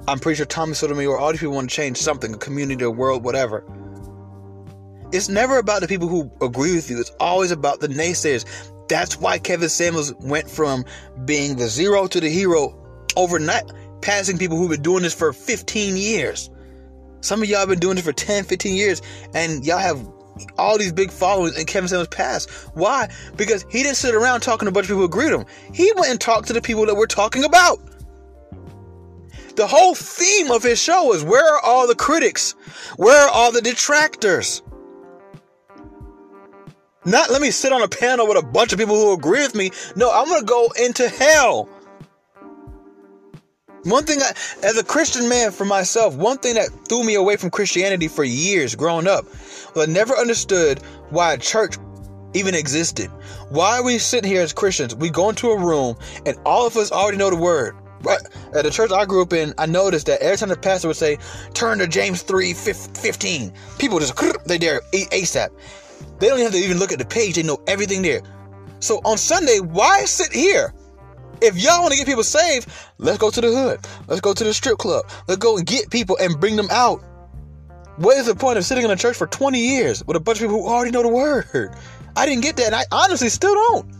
I'm 0.08 0.20
pretty 0.20 0.38
sure 0.38 0.46
Tommy 0.46 0.74
Sotomayor, 0.74 1.18
all 1.18 1.32
these 1.32 1.42
people 1.42 1.56
want 1.56 1.70
to 1.70 1.76
change 1.76 1.98
something, 1.98 2.34
a 2.34 2.38
community, 2.38 2.86
a 2.86 2.90
world, 2.90 3.26
whatever. 3.26 3.66
It's 5.12 5.28
never 5.28 5.58
about 5.58 5.82
the 5.82 5.88
people 5.90 6.08
who 6.08 6.32
agree 6.42 6.74
with 6.74 6.90
you. 6.90 6.98
It's 6.98 7.12
always 7.20 7.52
about 7.52 7.82
the 7.82 7.90
naysayers. 7.90 8.46
That's 8.88 9.20
why 9.20 9.38
Kevin 9.38 9.68
Samuels 9.68 10.14
went 10.22 10.50
from 10.50 10.86
being 11.26 11.58
the 11.58 11.68
zero 11.68 12.08
to 12.08 12.22
the 12.22 12.30
hero 12.30 12.74
overnight, 13.18 13.70
passing 14.01 14.38
people 14.38 14.58
who've 14.58 14.70
been 14.70 14.82
doing 14.82 15.03
this 15.03 15.13
for 15.13 15.34
15 15.34 15.98
years. 15.98 16.50
Some 17.22 17.41
of 17.44 17.50
y'all 17.50 17.65
been 17.65 17.79
doing 17.79 17.96
this 17.96 18.06
for 18.06 18.13
10, 18.13 18.46
15 18.46 18.75
years, 18.75 19.01
and 19.34 19.65
y'all 19.65 19.77
have 19.77 20.00
all 20.58 20.77
these 20.77 20.94
big 20.94 21.12
followers 21.12 21.58
and 21.58 21.68
Kevin 21.68 21.88
Samuels 21.88 22.08
passed. 22.08 22.50
Why? 22.74 23.10
Because 23.36 23.65
he 23.70 23.84
didn't 23.84 23.98
sit 23.98 24.15
around 24.15 24.41
talking 24.41 24.65
to 24.65 24.70
a 24.70 24.72
bunch 24.72 24.86
of 24.86 24.89
people 24.89 25.00
who 25.00 25.06
agreed 25.06 25.32
with 25.32 25.41
him. 25.41 25.74
He 25.74 25.91
went 25.96 26.12
and 26.12 26.22
talked 26.22 26.48
to 26.48 26.53
the 26.53 26.62
people 26.62 26.86
that 26.86 26.96
we're 26.96 27.08
talking 27.08 27.44
about. 27.44 27.79
The 29.56 29.68
whole 29.68 29.96
theme 29.96 30.51
of 30.51 30.63
his 30.63 30.82
show 30.82 31.13
is 31.13 31.24
where 31.24 31.56
are 31.56 31.60
all 31.62 31.88
the 31.88 31.96
critics? 31.96 32.56
Where 32.96 33.27
are 33.27 33.29
all 33.29 33.51
the 33.51 33.62
detractors? 33.62 34.62
Not 37.06 37.29
let 37.29 37.41
me 37.41 37.51
sit 37.51 37.74
on 37.74 37.82
a 37.82 37.88
panel 37.88 38.27
with 38.27 38.38
a 38.38 38.46
bunch 38.46 38.72
of 38.72 38.79
people 38.79 38.96
who 38.96 39.13
agree 39.13 39.41
with 39.41 39.56
me. 39.56 39.72
No, 39.96 40.12
I'm 40.12 40.27
going 40.27 40.41
to 40.41 40.46
go 40.46 40.70
into 40.82 41.10
hell. 41.10 41.68
One 43.83 44.03
thing, 44.03 44.21
I, 44.21 44.33
as 44.63 44.77
a 44.77 44.83
Christian 44.83 45.29
man 45.29 45.51
for 45.51 45.63
myself, 45.63 46.15
one 46.15 46.38
thing 46.38 46.55
that 46.55 46.69
threw 46.89 47.03
me 47.03 47.15
away 47.15 47.38
from 47.38 47.50
Christianity 47.50 48.09
for 48.09 48.25
years 48.25 48.75
growing 48.75 49.07
up 49.07 49.25
was 49.74 49.88
I 49.88 49.91
never 49.91 50.15
understood 50.15 50.79
why 51.09 51.33
a 51.33 51.38
church 51.38 51.77
even 52.33 52.55
existed. 52.55 53.09
Why 53.50 53.77
are 53.77 53.83
we 53.83 53.98
sitting 53.98 54.29
here 54.29 54.41
as 54.41 54.51
Christians? 54.51 54.95
We 54.95 55.09
go 55.09 55.29
into 55.29 55.50
a 55.50 55.57
room 55.57 55.95
and 56.25 56.38
all 56.45 56.67
of 56.67 56.75
us 56.75 56.91
already 56.91 57.17
know 57.17 57.29
the 57.29 57.38
word. 57.38 57.75
Right. 58.01 58.21
At 58.53 58.63
the 58.63 58.71
church 58.71 58.91
I 58.91 59.05
grew 59.05 59.21
up 59.21 59.33
in, 59.33 59.53
I 59.57 59.65
noticed 59.65 60.07
that 60.07 60.21
every 60.21 60.38
time 60.38 60.50
the 60.50 60.57
pastor 60.57 60.88
would 60.88 60.98
say, 60.98 61.17
turn 61.53 61.79
to 61.79 61.88
James 61.88 62.21
3 62.21 62.53
15, 62.53 63.53
people 63.77 64.00
just, 64.00 64.15
they 64.45 64.57
dare 64.57 64.81
ASAP. 64.93 65.50
They 66.19 66.27
don't 66.27 66.39
have 66.39 66.51
to 66.51 66.57
even 66.57 66.79
look 66.79 66.91
at 66.91 67.00
the 67.00 67.05
page, 67.05 67.36
they 67.36 67.43
know 67.43 67.62
everything 67.67 68.01
there. 68.01 68.21
So 68.79 69.00
on 69.03 69.17
Sunday, 69.17 69.59
why 69.59 70.05
sit 70.05 70.31
here? 70.31 70.74
If 71.41 71.58
y'all 71.58 71.81
want 71.81 71.91
to 71.93 71.98
get 71.98 72.08
people 72.08 72.24
saved, 72.24 72.69
let's 72.98 73.17
go 73.17 73.29
to 73.29 73.41
the 73.41 73.48
hood. 73.48 73.79
Let's 74.08 74.22
go 74.22 74.34
to 74.34 74.43
the 74.43 74.53
strip 74.53 74.77
club. 74.77 75.05
Let's 75.27 75.39
go 75.39 75.58
and 75.58 75.65
get 75.65 75.89
people 75.89 76.17
and 76.19 76.39
bring 76.39 76.55
them 76.55 76.67
out. 76.72 77.03
What 77.98 78.17
is 78.17 78.27
the 78.27 78.36
point 78.36 78.58
of 78.58 78.65
sitting 78.65 78.86
in 78.86 78.91
a 78.91 78.96
church 78.96 79.17
for 79.17 79.27
20 79.27 79.60
years 79.60 80.03
with 80.05 80.15
a 80.15 80.19
bunch 80.19 80.39
of 80.39 80.48
people 80.48 80.62
who 80.62 80.69
already 80.69 80.91
know 80.91 81.03
the 81.03 81.10
word? 81.10 81.75
I 82.15 82.25
didn't 82.25 82.43
get 82.43 82.58
that, 82.58 82.67
and 82.67 82.75
I 82.75 82.84
honestly 82.91 83.29
still 83.29 83.53
don't. 83.53 83.93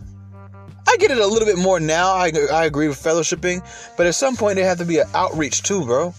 I 0.88 0.96
get 0.96 1.10
it 1.10 1.18
a 1.18 1.26
little 1.26 1.46
bit 1.46 1.58
more 1.58 1.78
now. 1.78 2.14
I, 2.14 2.32
I 2.52 2.64
agree 2.64 2.88
with 2.88 3.02
fellowshipping, 3.02 3.64
but 3.96 4.06
at 4.06 4.14
some 4.14 4.36
point 4.36 4.56
there 4.56 4.66
have 4.66 4.78
to 4.78 4.84
be 4.84 4.98
an 4.98 5.06
outreach 5.14 5.62
too, 5.62 5.84
bro. 5.84 6.14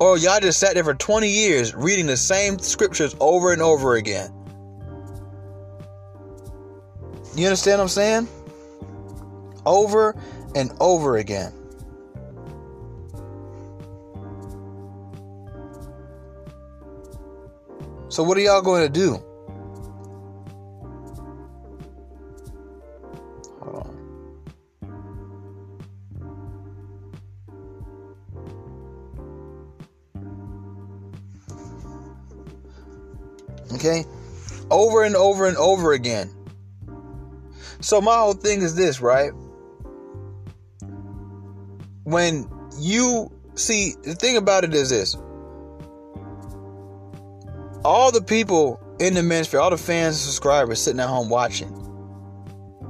Or 0.00 0.18
y'all 0.18 0.40
just 0.40 0.58
sat 0.58 0.74
there 0.74 0.84
for 0.84 0.94
20 0.94 1.28
years 1.28 1.74
reading 1.74 2.06
the 2.06 2.16
same 2.16 2.58
scriptures 2.58 3.14
over 3.20 3.52
and 3.52 3.62
over 3.62 3.94
again. 3.94 4.32
You 7.36 7.46
understand 7.46 7.78
what 7.78 7.84
I'm 7.84 7.88
saying? 7.88 8.28
Over 9.64 10.16
and 10.54 10.72
over 10.80 11.16
again. 11.16 11.52
So, 18.08 18.22
what 18.22 18.36
are 18.36 18.40
y'all 18.40 18.62
going 18.62 18.82
to 18.82 18.92
do? 18.92 19.22
Okay? 33.74 34.04
Over 34.70 35.02
and 35.02 35.16
over 35.16 35.46
and 35.46 35.56
over 35.56 35.92
again. 35.92 36.30
So 37.80 38.00
my 38.00 38.14
whole 38.14 38.34
thing 38.34 38.62
is 38.62 38.76
this, 38.76 39.00
right? 39.00 39.32
When 42.04 42.48
you 42.78 43.30
see 43.54 43.94
the 44.02 44.14
thing 44.14 44.36
about 44.36 44.64
it 44.64 44.74
is 44.74 44.90
this. 44.90 45.16
All 47.84 48.12
the 48.12 48.22
people 48.22 48.80
in 48.98 49.14
the 49.14 49.22
ministry, 49.22 49.58
all 49.58 49.70
the 49.70 49.76
fans 49.76 50.16
and 50.16 50.24
subscribers 50.24 50.80
sitting 50.80 51.00
at 51.00 51.08
home 51.08 51.28
watching 51.28 51.72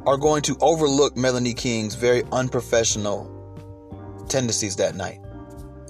are 0.07 0.17
going 0.17 0.43
to 0.43 0.57
overlook 0.61 1.17
Melanie 1.17 1.55
King's 1.55 1.95
very 1.95 2.23
unprofessional 2.33 3.29
tendencies 4.29 4.77
that 4.77 4.95
night 4.95 5.21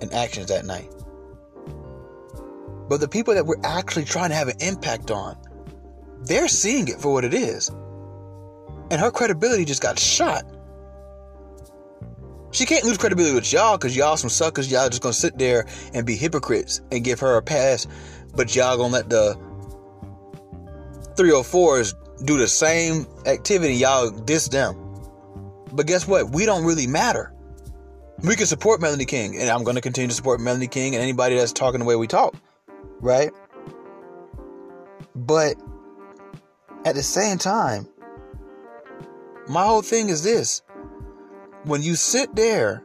and 0.00 0.12
actions 0.12 0.47
that 0.47 0.64
night. 0.64 0.91
But 2.88 3.00
the 3.00 3.09
people 3.09 3.35
that 3.35 3.47
we're 3.47 3.61
actually 3.64 4.05
trying 4.05 4.31
to 4.31 4.37
have 4.37 4.49
an 4.49 4.57
impact 4.61 5.11
on, 5.11 5.37
they're 6.25 6.49
seeing 6.49 6.88
it 6.88 7.00
for 7.00 7.12
what 7.12 7.25
it 7.25 7.35
is. 7.35 7.71
And 8.91 9.00
her 9.00 9.11
credibility 9.11 9.64
just 9.64 9.81
got 9.81 9.99
shot. 9.99 10.45
She 12.53 12.67
can't 12.67 12.85
lose 12.85 12.99
credibility 12.99 13.35
with 13.35 13.53
y'all 13.53 13.77
because 13.77 13.97
y'all 13.97 14.17
some 14.17 14.31
suckers. 14.31 14.71
Y'all 14.71 14.89
just 14.89 15.03
gonna 15.03 15.13
sit 15.13 15.39
there 15.39 15.67
and 15.95 16.07
be 16.07 16.17
hypocrites 16.17 16.81
and 16.93 17.03
give 17.03 17.21
her 17.21 17.37
a 17.37 17.43
pass, 17.43 17.87
but 18.35 18.55
y'all 18.55 18.77
gonna 18.77 18.93
let 18.93 19.09
the 19.09 19.37
304s 21.17 21.95
do 22.25 22.39
the 22.39 22.47
same 22.47 23.07
activity. 23.27 23.75
Y'all 23.75 24.11
diss 24.11 24.49
them. 24.49 24.77
But 25.73 25.87
guess 25.87 26.07
what? 26.07 26.31
We 26.31 26.47
don't 26.47 26.65
really 26.65 26.87
matter. 26.87 27.33
We 28.23 28.37
can 28.37 28.47
support 28.47 28.81
Melanie 28.81 29.07
King, 29.07 29.39
and 29.39 29.51
I'm 29.51 29.65
gonna 29.65 29.81
continue 29.81 30.09
to 30.09 30.15
support 30.15 30.41
Melanie 30.41 30.69
King 30.69 30.95
and 30.95 31.03
anybody 31.03 31.37
that's 31.37 31.53
talking 31.53 31.81
the 31.81 31.87
way 31.87 31.97
we 31.97 32.07
talk 32.07 32.37
right? 33.03 33.33
But 35.15 35.57
at 36.87 36.95
the 36.95 37.03
same 37.03 37.37
time, 37.37 37.87
my 39.49 39.67
whole 39.67 39.83
thing 39.83 40.09
is 40.09 40.23
this 40.23 40.63
when 41.64 41.83
you 41.83 41.95
sit 41.95 42.35
there 42.35 42.83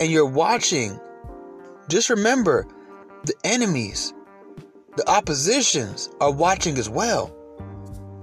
and 0.00 0.10
you're 0.10 0.26
watching, 0.26 0.98
just 1.88 2.10
remember 2.10 2.66
the 3.24 3.34
enemies, 3.44 4.12
the 4.96 5.08
oppositions 5.08 6.10
are 6.20 6.32
watching 6.32 6.78
as 6.78 6.88
well. 6.88 7.32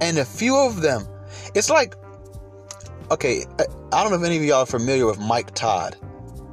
And 0.01 0.17
a 0.17 0.25
few 0.25 0.55
of 0.55 0.81
them, 0.81 1.07
it's 1.55 1.69
like, 1.69 1.95
okay, 3.11 3.45
I 3.59 4.03
don't 4.03 4.11
know 4.11 4.17
if 4.17 4.23
any 4.23 4.37
of 4.37 4.43
y'all 4.43 4.63
are 4.63 4.65
familiar 4.65 5.05
with 5.05 5.19
Mike 5.19 5.53
Todd. 5.53 5.95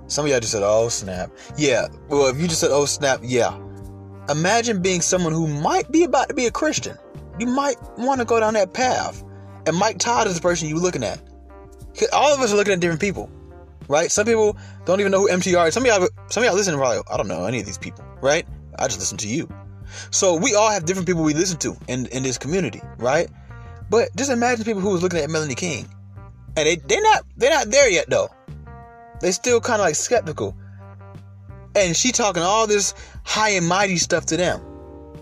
Some 0.06 0.24
of 0.24 0.30
y'all 0.30 0.40
just 0.40 0.52
said, 0.52 0.62
oh 0.64 0.88
snap. 0.88 1.30
Yeah, 1.56 1.88
well, 2.08 2.28
if 2.28 2.40
you 2.40 2.48
just 2.48 2.60
said, 2.60 2.70
oh 2.70 2.84
snap, 2.84 3.20
yeah. 3.22 3.58
Imagine 4.28 4.82
being 4.82 5.00
someone 5.00 5.32
who 5.32 5.46
might 5.46 5.90
be 5.90 6.04
about 6.04 6.28
to 6.28 6.34
be 6.34 6.46
a 6.46 6.50
Christian. 6.50 6.96
You 7.38 7.46
might 7.46 7.76
want 7.96 8.20
to 8.20 8.24
go 8.24 8.38
down 8.38 8.54
that 8.54 8.72
path. 8.72 9.24
And 9.66 9.76
Mike 9.76 9.98
Todd 9.98 10.26
is 10.26 10.36
the 10.36 10.40
person 10.40 10.68
you're 10.68 10.78
looking 10.78 11.02
at. 11.02 11.20
All 12.12 12.32
of 12.32 12.40
us 12.40 12.52
are 12.52 12.56
looking 12.56 12.73
at 12.73 12.80
different 12.80 13.00
people, 13.00 13.30
right? 13.88 14.11
Some 14.11 14.26
people 14.26 14.56
don't 14.85 15.00
even 15.00 15.12
know 15.12 15.20
who 15.20 15.28
MTR 15.28 15.68
is. 15.68 15.75
Some 15.75 15.85
of 15.85 15.88
y'all, 15.88 16.09
some 16.28 16.42
of 16.42 16.47
y'all 16.47 16.54
listening 16.56 16.78
probably, 16.78 17.02
I 17.11 17.16
don't 17.16 17.28
know 17.28 17.44
any 17.44 17.61
of 17.61 17.66
these 17.66 17.78
people, 17.78 18.04
right? 18.20 18.47
I 18.78 18.87
just 18.87 18.99
listen 18.99 19.18
to 19.18 19.28
you. 19.28 19.49
So 20.11 20.37
we 20.37 20.54
all 20.54 20.70
have 20.70 20.85
different 20.85 21.06
people 21.06 21.23
we 21.23 21.35
listen 21.35 21.59
to 21.59 21.76
in, 21.88 22.06
in 22.06 22.23
this 22.23 22.38
community, 22.38 22.80
right? 22.99 23.28
But 23.90 24.14
just 24.16 24.30
imagine 24.30 24.64
people 24.64 24.80
who 24.80 24.90
was 24.90 25.02
looking 25.02 25.18
at 25.18 25.30
Melanie 25.30 25.56
King. 25.56 25.88
And 26.56 26.66
they, 26.66 26.76
they're 26.76 27.02
not 27.02 27.25
they're 27.37 27.50
not 27.50 27.70
there 27.70 27.90
yet 27.90 28.09
though. 28.09 28.28
They 29.20 29.32
still 29.32 29.61
kind 29.61 29.80
of 29.80 29.87
like 29.87 29.97
skeptical. 29.97 30.56
And 31.75 31.97
she 31.97 32.12
talking 32.12 32.42
all 32.42 32.66
this 32.66 32.94
high 33.25 33.50
and 33.50 33.66
mighty 33.66 33.97
stuff 33.97 34.26
to 34.26 34.37
them. 34.37 34.61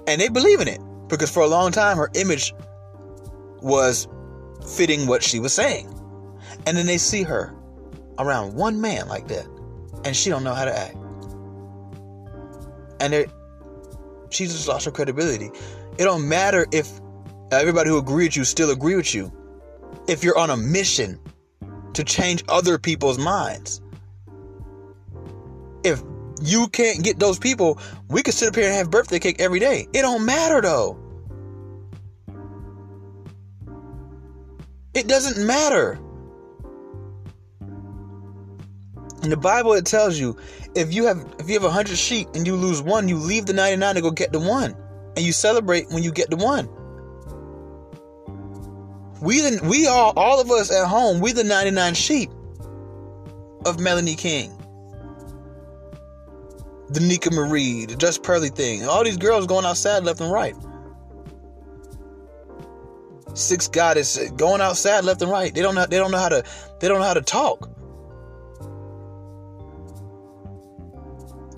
And 0.07 0.21
they 0.21 0.29
believe 0.29 0.61
in 0.61 0.69
it 0.69 0.81
because 1.09 1.31
for 1.31 1.43
a 1.43 1.47
long 1.47 1.73
time 1.73 1.97
her 1.97 2.11
image 2.15 2.55
was 3.61 4.09
fitting 4.67 5.07
what 5.07 5.23
she 5.23 5.41
was 5.41 5.53
saying. 5.53 5.93
And 6.67 6.76
then 6.76 6.87
they 6.87 6.99
see 6.99 7.23
her 7.23 7.55
around 8.19 8.55
one 8.55 8.81
man 8.81 9.09
like 9.09 9.28
that 9.28 9.47
and 10.05 10.14
she 10.17 10.31
don't 10.31 10.45
know 10.45 10.55
how 10.55 10.64
to 10.64 10.76
act. 10.76 10.97
And 13.00 13.26
she 14.31 14.45
just 14.47 14.69
lost 14.69 14.85
her 14.85 14.90
credibility. 14.90 15.50
It 15.99 16.05
don't 16.05 16.28
matter 16.28 16.67
if 16.73 16.88
everybody 17.52 17.90
who 17.90 17.99
agree 17.99 18.26
with 18.26 18.37
you 18.37 18.45
still 18.45 18.71
agree 18.71 18.97
with 18.97 19.14
you. 19.14 19.33
if 20.09 20.25
you're 20.25 20.38
on 20.38 20.50
a 20.50 20.57
mission 20.57 21.21
to 21.93 22.02
change 22.02 22.43
other 22.49 22.78
people's 22.78 23.19
minds. 23.19 23.81
If 25.85 26.02
you 26.43 26.69
can't 26.69 27.05
get 27.05 27.19
those 27.19 27.38
people, 27.38 27.78
we 28.09 28.23
could 28.23 28.35
sit 28.35 28.49
up 28.49 28.55
here 28.55 28.64
and 28.64 28.75
have 28.75 28.90
birthday 28.90 29.19
cake 29.19 29.40
every 29.40 29.61
day. 29.61 29.87
It 29.93 30.02
don't 30.02 30.25
matter 30.25 30.61
though. 30.61 30.99
It 34.95 35.07
doesn't 35.07 35.47
matter. 35.47 35.99
In 39.23 39.31
the 39.31 39.37
Bible, 39.37 39.73
it 39.73 39.85
tells 39.85 40.19
you 40.19 40.37
if 40.75 40.95
you 40.95 41.05
have 41.07 41.19
if 41.39 41.49
you 41.49 41.59
have 41.59 41.71
hundred 41.71 41.97
sheep 41.97 42.29
and 42.35 42.47
you 42.47 42.55
lose 42.55 42.81
one, 42.81 43.09
you 43.09 43.17
leave 43.17 43.47
the 43.47 43.53
ninety 43.53 43.77
nine 43.77 43.97
to 43.97 44.01
go 44.01 44.11
get 44.11 44.33
the 44.33 44.39
one, 44.39 44.77
and 45.17 45.25
you 45.27 45.33
celebrate 45.33 45.89
when 45.89 46.03
you 46.03 46.13
get 46.13 46.31
the 46.31 46.37
one. 46.37 46.69
We 49.21 49.41
the, 49.41 49.61
we 49.69 49.89
are 49.89 50.13
all 50.17 50.41
of 50.41 50.51
us 50.51 50.71
at 50.71 50.87
home. 50.87 51.21
We 51.21 51.33
the 51.33 51.43
ninety 51.43 51.73
nine 51.73 51.95
sheep 51.95 52.31
of 53.67 53.81
Melanie 53.81 54.15
King, 54.15 54.57
the 56.91 57.01
Nika 57.01 57.33
Marie, 57.33 57.87
the 57.87 57.97
Just 57.97 58.23
Pearly 58.23 58.51
thing. 58.51 58.87
All 58.87 59.03
these 59.03 59.17
girls 59.17 59.47
going 59.47 59.65
outside 59.65 60.05
left 60.05 60.21
and 60.21 60.31
right. 60.31 60.55
Six 63.35 63.67
goddess 63.67 64.31
going 64.37 64.61
outside 64.61 65.05
left 65.05 65.23
and 65.23 65.31
right. 65.31 65.53
They 65.53 65.63
don't 65.63 65.75
know. 65.75 65.87
They 65.87 65.99
don't 65.99 66.13
know 66.13 66.19
how 66.19 66.29
to. 66.29 66.45
They 66.79 66.87
don't 66.87 67.01
know 67.01 67.07
how 67.07 67.15
to 67.15 67.23
talk. 67.23 67.69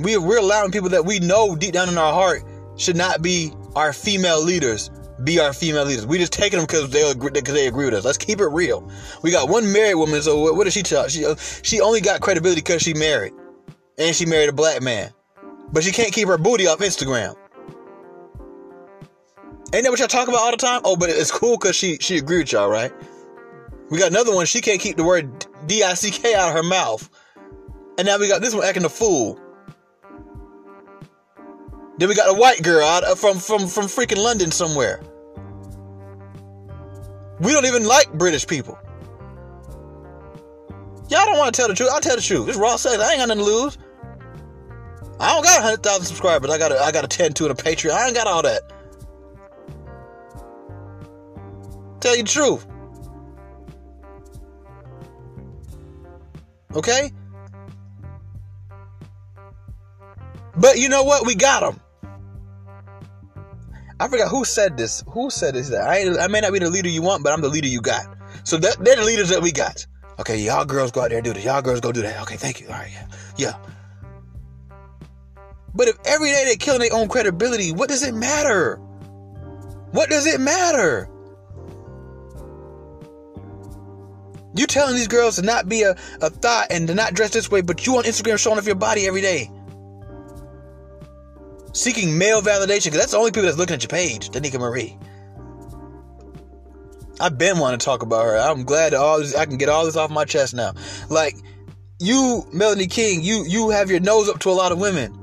We, 0.01 0.17
we're 0.17 0.39
allowing 0.39 0.71
people 0.71 0.89
that 0.91 1.05
we 1.05 1.21
know 1.21 1.55
deep 1.55 1.73
down 1.73 1.89
in 1.89 1.99
our 1.99 2.13
heart 2.13 2.43
should 2.77 2.97
not 2.97 3.23
be 3.23 3.53
our 3.77 3.93
female 3.93 4.43
leaders 4.43 4.91
be 5.25 5.39
our 5.39 5.53
female 5.53 5.85
leaders. 5.85 6.07
We 6.07 6.19
just 6.19 6.33
taking 6.33 6.59
them 6.59 6.67
because 6.67 6.91
they 6.91 7.09
agree 7.11 7.31
because 7.31 7.55
they 7.55 7.67
agree 7.67 7.85
with 7.85 7.95
us. 7.95 8.05
Let's 8.05 8.19
keep 8.19 8.41
it 8.41 8.47
real. 8.47 8.91
We 9.23 9.31
got 9.31 9.49
one 9.49 9.71
married 9.73 9.97
woman, 9.97 10.23
so 10.23 10.39
what, 10.39 10.57
what 10.57 10.65
does 10.65 10.73
she 10.73 10.83
tell? 10.83 11.09
She 11.09 11.27
uh, 11.27 11.35
she 11.37 11.81
only 11.81 12.01
got 12.01 12.21
credibility 12.21 12.61
because 12.61 12.83
she 12.83 12.95
married, 12.95 13.33
and 13.99 14.15
she 14.17 14.27
married 14.27 14.49
a 14.49 14.53
black 14.53 14.83
man, 14.83 15.13
but 15.73 15.85
she 15.85 15.93
can't 15.93 16.13
keep 16.13 16.29
her 16.29 16.39
booty 16.39 16.67
off 16.67 16.79
Instagram. 16.79 17.37
Ain't 19.73 19.85
that 19.85 19.91
what 19.91 19.99
y'all 19.99 20.09
talk 20.09 20.29
about 20.29 20.41
all 20.41 20.51
the 20.51 20.57
time? 20.57 20.81
Oh, 20.85 20.97
but 20.97 21.11
it's 21.11 21.31
cool 21.31 21.57
because 21.59 21.77
she 21.77 21.99
she 22.01 22.17
agreed 22.17 22.39
with 22.39 22.53
y'all, 22.53 22.69
right? 22.69 22.93
We 23.91 23.99
got 23.99 24.11
another 24.11 24.35
one. 24.35 24.47
She 24.47 24.61
can't 24.61 24.81
keep 24.81 24.97
the 24.97 25.05
word 25.05 25.47
D 25.67 25.83
I 25.83 25.95
C 25.95 26.11
K 26.11 26.35
out 26.35 26.49
of 26.49 26.55
her 26.55 26.63
mouth, 26.63 27.09
and 27.99 28.07
now 28.07 28.19
we 28.19 28.27
got 28.27 28.41
this 28.41 28.55
one 28.55 28.65
acting 28.65 28.85
a 28.85 28.89
fool. 28.89 29.39
Then 32.01 32.09
we 32.09 32.15
got 32.15 32.31
a 32.31 32.33
white 32.33 32.63
girl 32.63 32.83
out 32.83 33.05
uh, 33.05 33.15
from 33.15 33.39
from 33.39 33.67
from 33.67 33.85
freaking 33.85 34.17
London 34.17 34.51
somewhere. 34.51 35.03
We 37.41 37.53
don't 37.53 37.67
even 37.67 37.85
like 37.85 38.11
British 38.15 38.47
people. 38.47 38.79
Y'all 41.11 41.27
don't 41.27 41.37
want 41.37 41.55
to 41.55 41.61
tell 41.61 41.69
the 41.69 41.75
truth. 41.75 41.91
I'll 41.93 42.01
tell 42.01 42.17
the 42.17 42.23
truth. 42.23 42.47
This 42.47 42.57
raw 42.57 42.77
sex. 42.77 42.97
I 43.03 43.11
ain't 43.11 43.19
got 43.19 43.29
nothing 43.29 43.45
to 43.45 43.51
lose. 43.51 43.77
I 45.21 45.35
don't 45.35 45.45
got 45.45 45.63
hundred 45.63 45.83
thousand 45.83 46.07
subscribers. 46.07 46.51
I 46.51 46.57
got 46.57 46.73
a, 46.73 46.81
I 46.81 46.91
got 46.91 47.05
a 47.05 47.09
ten 47.09 47.35
to 47.35 47.51
and 47.51 47.61
a 47.61 47.63
Patreon. 47.63 47.91
I 47.91 48.07
ain't 48.07 48.17
got 48.17 48.27
all 48.27 48.43
that. 48.45 48.63
Tell 52.01 52.17
you 52.17 52.23
the 52.23 52.29
truth. 52.31 52.67
Okay? 56.75 57.13
But 60.57 60.79
you 60.79 60.89
know 60.89 61.03
what? 61.03 61.27
We 61.27 61.35
got 61.35 61.61
them. 61.61 61.79
I 64.01 64.09
forgot 64.09 64.29
who 64.31 64.47
said 64.47 64.79
this. 64.79 65.05
Who 65.09 65.29
said 65.29 65.55
this? 65.55 65.69
That 65.69 65.87
I, 65.87 66.25
I 66.25 66.27
may 66.29 66.41
not 66.41 66.55
be 66.55 66.59
the 66.59 66.71
leader 66.71 66.89
you 66.89 67.03
want, 67.03 67.23
but 67.23 67.35
I'm 67.35 67.43
the 67.43 67.51
leader 67.51 67.69
you 67.69 67.83
got. 67.83 68.07
So 68.45 68.57
that, 68.57 68.79
they're 68.81 68.97
the 68.97 69.05
leaders 69.05 69.29
that 69.29 69.43
we 69.43 69.53
got. 69.53 69.87
Okay, 70.19 70.39
y'all 70.39 70.65
girls 70.65 70.91
go 70.91 71.03
out 71.03 71.11
there 71.11 71.19
and 71.19 71.25
do 71.25 71.35
this. 71.35 71.45
Y'all 71.45 71.61
girls 71.61 71.81
go 71.81 71.93
do 71.93 72.01
that. 72.01 72.23
Okay, 72.23 72.37
thank 72.37 72.61
you. 72.61 72.67
All 72.69 72.73
right, 72.73 72.91
yeah, 72.91 73.07
yeah. 73.37 73.59
But 75.75 75.89
if 75.89 75.99
every 76.07 76.31
day 76.31 76.45
they're 76.47 76.57
killing 76.57 76.81
their 76.81 76.95
own 76.95 77.09
credibility, 77.09 77.73
what 77.73 77.91
does 77.91 78.03
it 78.03 78.15
matter? 78.15 78.77
What 79.93 80.09
does 80.09 80.27
it 80.27 80.41
matter? 80.41 81.09
You 84.57 84.67
telling 84.67 84.97
these 84.97 85.09
girls 85.09 85.37
to 85.37 85.43
not 85.43 85.69
be 85.69 85.83
a, 85.83 85.95
a 86.23 86.31
thought 86.31 86.69
and 86.71 86.89
to 86.89 86.95
not 86.95 87.15
dress 87.15 87.31
this 87.31 87.51
way, 87.51 87.61
but 87.61 87.87
you 87.87 87.99
on 87.99 88.05
Instagram 88.05 88.39
showing 88.39 88.59
off 88.59 88.67
your 88.67 88.75
body 88.75 89.07
every 89.07 89.21
day 89.21 89.51
seeking 91.73 92.17
male 92.17 92.43
validation 92.43 92.87
because 92.87 93.01
that's 93.01 93.13
the 93.13 93.19
only 93.19 93.31
people 93.31 93.45
that's 93.45 93.59
looking 93.59 93.75
at 93.75 93.83
your 93.83 93.89
page, 93.89 94.31
Dnieka 94.31 94.59
Marie. 94.59 94.99
I've 97.21 97.37
been 97.37 97.59
wanting 97.59 97.79
to 97.79 97.85
talk 97.85 98.03
about 98.03 98.25
her. 98.25 98.37
I'm 98.37 98.65
glad 98.65 98.95
all 98.95 99.19
this, 99.19 99.35
I 99.35 99.45
can 99.45 99.59
get 99.59 99.69
all 99.69 99.85
this 99.85 99.97
off 99.97 100.11
my 100.11 100.25
chest 100.25 100.55
now. 100.55 100.73
Like 101.11 101.37
you, 101.99 102.47
Melanie 102.53 102.87
King, 102.87 103.23
you 103.23 103.45
you 103.47 103.69
have 103.71 103.91
your 103.91 104.01
nose 104.01 104.29
up 104.29 104.39
to 104.41 104.51
a 104.51 104.53
lot 104.53 104.73
of 104.73 104.81
women, 104.81 105.15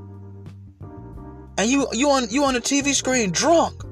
and 1.58 1.68
you 1.68 1.88
you 1.92 2.08
on 2.10 2.28
you 2.30 2.44
on 2.44 2.54
a 2.54 2.60
TV 2.60 2.94
screen 2.94 3.30
drunk. 3.30 3.82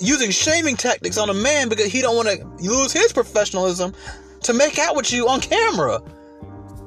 Using 0.00 0.30
shaming 0.30 0.76
tactics 0.76 1.16
on 1.16 1.30
a 1.30 1.34
man 1.34 1.70
because 1.70 1.86
he 1.86 2.02
don't 2.02 2.14
want 2.14 2.28
to 2.28 2.44
lose 2.62 2.92
his 2.92 3.10
professionalism 3.10 3.94
to 4.42 4.52
make 4.52 4.78
out 4.78 4.94
with 4.94 5.10
you 5.10 5.30
on 5.30 5.40
camera. 5.40 6.02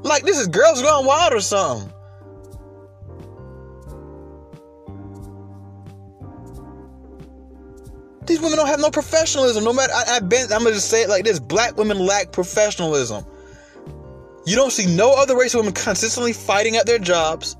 Like 0.06 0.24
this 0.24 0.38
is 0.38 0.46
Girls 0.46 0.84
Gone 0.84 1.04
Wild 1.04 1.34
or 1.34 1.41
something. 1.41 1.91
These 8.28 8.39
women 8.39 8.58
don't 8.58 8.68
have 8.68 8.80
no 8.80 8.91
professionalism. 8.91 9.63
No 9.63 9.74
matter, 9.74 9.91
I, 9.94 10.13
have 10.13 10.30
been, 10.30 10.44
I'm 10.54 10.60
gonna 10.60 10.76
just 10.76 10.91
say 10.91 11.02
it 11.02 11.10
like 11.10 11.24
this: 11.24 11.39
Black 11.39 11.76
women 11.78 11.98
lack 11.98 12.32
professionalism. 12.32 13.26
You 14.46 14.56
don't 14.56 14.72
see 14.72 14.86
no 14.96 15.15
other 15.15 15.36
race 15.36 15.56
of 15.56 15.62
women 15.62 15.74
consistently 15.74 16.34
fighting 16.34 16.76
at 16.76 16.86
their 16.86 17.00
jobs, 17.00 17.58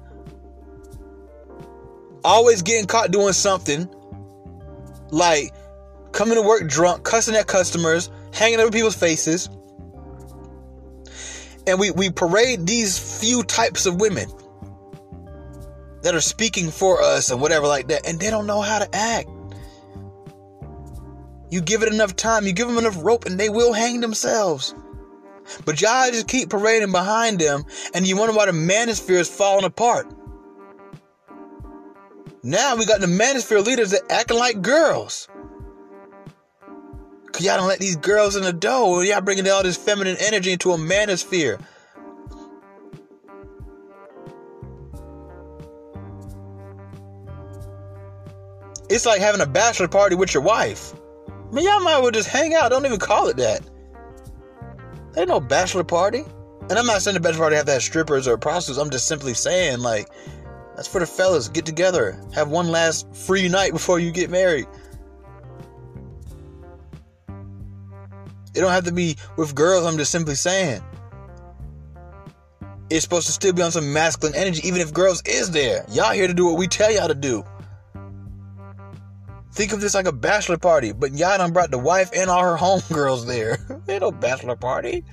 always 2.24 2.62
getting 2.62 2.86
caught 2.86 3.10
doing 3.10 3.34
something, 3.34 3.90
like 5.10 5.52
coming 6.12 6.36
to 6.36 6.44
work 6.44 6.70
drunk, 6.70 7.04
cussing 7.04 7.34
at 7.36 7.48
customers, 7.48 8.12
hanging 8.32 8.60
over 8.60 8.70
people's 8.70 8.96
faces 8.96 9.50
and 11.68 11.80
we, 11.80 11.92
we 11.92 12.10
parade 12.10 12.66
these 12.66 12.98
few 13.20 13.44
types 13.44 13.86
of 13.86 14.00
women 14.00 14.30
that 16.02 16.14
are 16.14 16.22
speaking 16.22 16.70
for 16.70 17.02
us 17.02 17.32
and 17.32 17.42
whatever 17.42 17.68
like 17.68 17.88
that, 17.88 18.08
and 18.08 18.20
they 18.20 18.30
don't 18.30 18.46
know 18.46 18.62
how 18.62 18.80
to 18.80 18.96
act. 18.96 19.28
You 21.50 21.62
give 21.62 21.84
it 21.84 21.92
enough 21.92 22.16
time, 22.16 22.46
you 22.46 22.54
give 22.54 22.68
them 22.68 22.78
enough 22.78 22.98
rope, 23.04 23.26
and 23.26 23.40
they 23.40 23.50
will 23.50 23.74
hang 23.74 24.02
themselves. 24.02 24.76
But 25.64 25.82
y'all 25.82 26.10
just 26.12 26.28
keep 26.28 26.50
parading 26.50 26.92
behind 26.92 27.40
them, 27.40 27.64
and 27.94 28.08
you 28.08 28.18
wonder 28.18 28.36
why 28.36 28.46
the 28.48 28.52
manosphere 28.52 29.20
is 29.20 29.30
falling 29.30 29.66
apart. 29.66 30.08
Now 32.44 32.76
we 32.76 32.86
got 32.86 33.02
the 33.02 33.08
manosphere 33.08 33.66
leaders 33.66 33.92
that 33.92 34.02
acting 34.10 34.38
like 34.38 34.62
girls. 34.62 35.28
Cause 37.36 37.44
y'all 37.44 37.58
don't 37.58 37.68
let 37.68 37.80
these 37.80 37.98
girls 37.98 38.38
in 38.38 38.44
the 38.44 38.54
door. 38.54 39.04
Y'all 39.04 39.20
bringing 39.20 39.46
all 39.50 39.62
this 39.62 39.76
feminine 39.76 40.16
energy 40.22 40.54
into 40.54 40.72
a 40.72 40.78
manosphere. 40.78 41.62
It's 48.90 49.06
like 49.06 49.20
having 49.20 49.42
a 49.42 49.46
bachelor 49.46 49.90
party 49.90 50.16
with 50.16 50.34
your 50.34 50.44
wife. 50.44 50.94
I 51.28 51.54
mean, 51.54 51.66
y'all 51.66 51.82
might 51.82 51.96
as 51.96 52.02
well 52.04 52.12
just 52.12 52.30
hang 52.30 52.54
out. 52.54 52.70
Don't 52.70 52.86
even 52.86 53.00
call 53.00 53.28
it 53.28 53.36
that. 53.36 53.62
There 55.12 55.24
ain't 55.24 55.28
no 55.28 55.42
bachelor 55.42 55.84
party. 55.84 56.24
And 56.70 56.80
I'm 56.80 56.86
not 56.86 57.02
saying 57.02 57.16
the 57.16 57.20
bachelor 57.20 57.40
party 57.40 57.58
have 57.58 57.66
to 57.66 57.74
have 57.74 57.84
strippers 57.84 58.30
or 58.30 58.38
prostitutes. 58.38 58.80
I'm 58.80 58.90
just 58.90 59.10
simply 59.10 59.34
saying, 59.34 59.80
like, 59.80 60.08
that's 60.78 60.88
for 60.88 61.00
the 61.00 61.06
fellas. 61.06 61.50
Get 61.50 61.66
together. 61.66 62.18
Have 62.34 62.48
one 62.48 62.70
last 62.70 63.14
free 63.14 63.50
night 63.50 63.74
before 63.74 64.00
you 64.00 64.14
get 64.14 64.30
married. 64.30 64.68
It 68.56 68.62
don't 68.62 68.72
have 68.72 68.86
to 68.86 68.94
be 68.94 69.18
with 69.38 69.54
girls. 69.54 69.86
I'm 69.86 69.98
just 69.98 70.12
simply 70.12 70.36
saying. 70.36 70.82
It's 72.90 73.04
supposed 73.04 73.26
to 73.28 73.34
still 73.34 73.52
be 73.52 73.62
on 73.62 73.72
some 73.72 73.92
masculine 73.92 74.36
energy, 74.36 74.66
even 74.68 74.80
if 74.80 74.94
girls 74.94 75.22
is 75.26 75.52
there. 75.52 75.86
Y'all 75.90 76.14
here 76.14 76.28
to 76.28 76.34
do 76.34 76.46
what 76.46 76.58
we 76.58 76.68
tell 76.68 76.92
y'all 76.92 77.08
to 77.08 77.16
do. 77.16 77.44
Think 79.52 79.74
of 79.74 79.82
this 79.82 79.96
like 79.96 80.06
a 80.06 80.12
bachelor 80.12 80.58
party, 80.58 80.92
but 80.92 81.14
y'all 81.14 81.38
done 81.38 81.54
brought 81.54 81.72
the 81.72 81.80
wife 81.80 82.10
and 82.16 82.30
all 82.30 82.44
her 82.44 82.58
homegirls 82.60 83.26
there. 83.26 83.58
ain't 83.90 84.02
no 84.02 84.12
bachelor 84.12 84.56
party. 84.56 85.04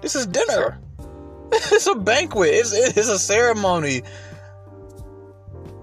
This 0.00 0.14
is 0.14 0.26
dinner. 0.26 0.80
it's 1.52 1.86
a 1.86 1.94
banquet. 1.94 2.50
It's, 2.52 2.72
it's 2.72 3.08
a 3.08 3.18
ceremony. 3.18 4.02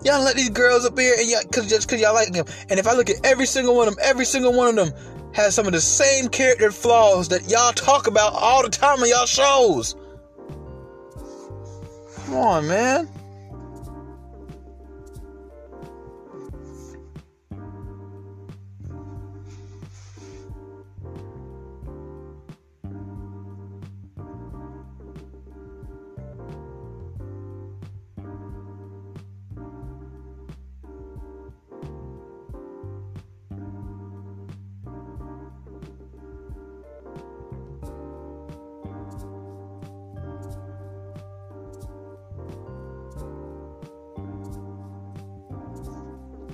Y'all 0.03 0.23
let 0.23 0.35
these 0.35 0.49
girls 0.49 0.85
up 0.85 0.97
here 0.97 1.15
and 1.17 1.29
y'all, 1.29 1.43
cause 1.51 1.69
just 1.69 1.87
cause 1.87 2.01
y'all 2.01 2.13
like 2.13 2.31
them. 2.31 2.45
And 2.69 2.79
if 2.79 2.87
I 2.87 2.93
look 2.93 3.09
at 3.09 3.23
every 3.23 3.45
single 3.45 3.75
one 3.75 3.87
of 3.87 3.95
them, 3.95 4.03
every 4.03 4.25
single 4.25 4.53
one 4.53 4.67
of 4.69 4.75
them 4.75 4.93
has 5.33 5.55
some 5.55 5.65
of 5.65 5.73
the 5.73 5.81
same 5.81 6.27
character 6.27 6.71
flaws 6.71 7.29
that 7.29 7.49
y'all 7.49 7.73
talk 7.73 8.07
about 8.07 8.33
all 8.33 8.63
the 8.63 8.69
time 8.69 8.99
on 8.99 9.09
y'all 9.09 9.25
shows. 9.25 9.95
Come 12.25 12.35
on, 12.35 12.67
man. 12.67 13.09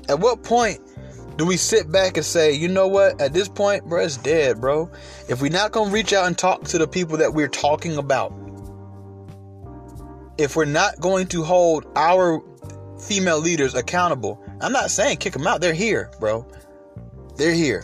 At 0.10 0.20
what 0.20 0.44
point 0.44 0.80
do 1.38 1.46
we 1.46 1.58
sit 1.58 1.92
back 1.92 2.18
and 2.18 2.26
say, 2.26 2.54
you 2.54 2.68
know 2.68 2.88
what? 2.88 3.22
At 3.22 3.34
this 3.34 3.48
point, 3.48 3.86
bro, 3.86 4.04
it's 4.04 4.18
dead, 4.18 4.60
bro. 4.60 4.90
If 5.30 5.42
we're 5.42 5.52
not 5.52 5.72
gonna 5.72 5.92
reach 5.92 6.14
out 6.14 6.26
and 6.26 6.38
talk 6.38 6.64
to 6.66 6.78
the 6.78 6.88
people 6.88 7.18
that 7.18 7.34
we're 7.34 7.48
talking 7.48 7.98
about, 7.98 8.34
if 10.38 10.56
we're 10.56 10.66
not 10.66 11.00
going 11.00 11.28
to 11.28 11.44
hold 11.44 11.86
our 11.96 12.44
female 13.00 13.40
leaders 13.40 13.76
accountable, 13.76 14.44
I'm 14.62 14.72
not 14.72 14.92
saying 14.92 15.18
kick 15.18 15.34
them 15.34 15.48
out. 15.48 15.62
They're 15.62 15.74
here, 15.74 16.12
bro. 16.20 16.46
They're 17.36 17.54
here. 17.54 17.84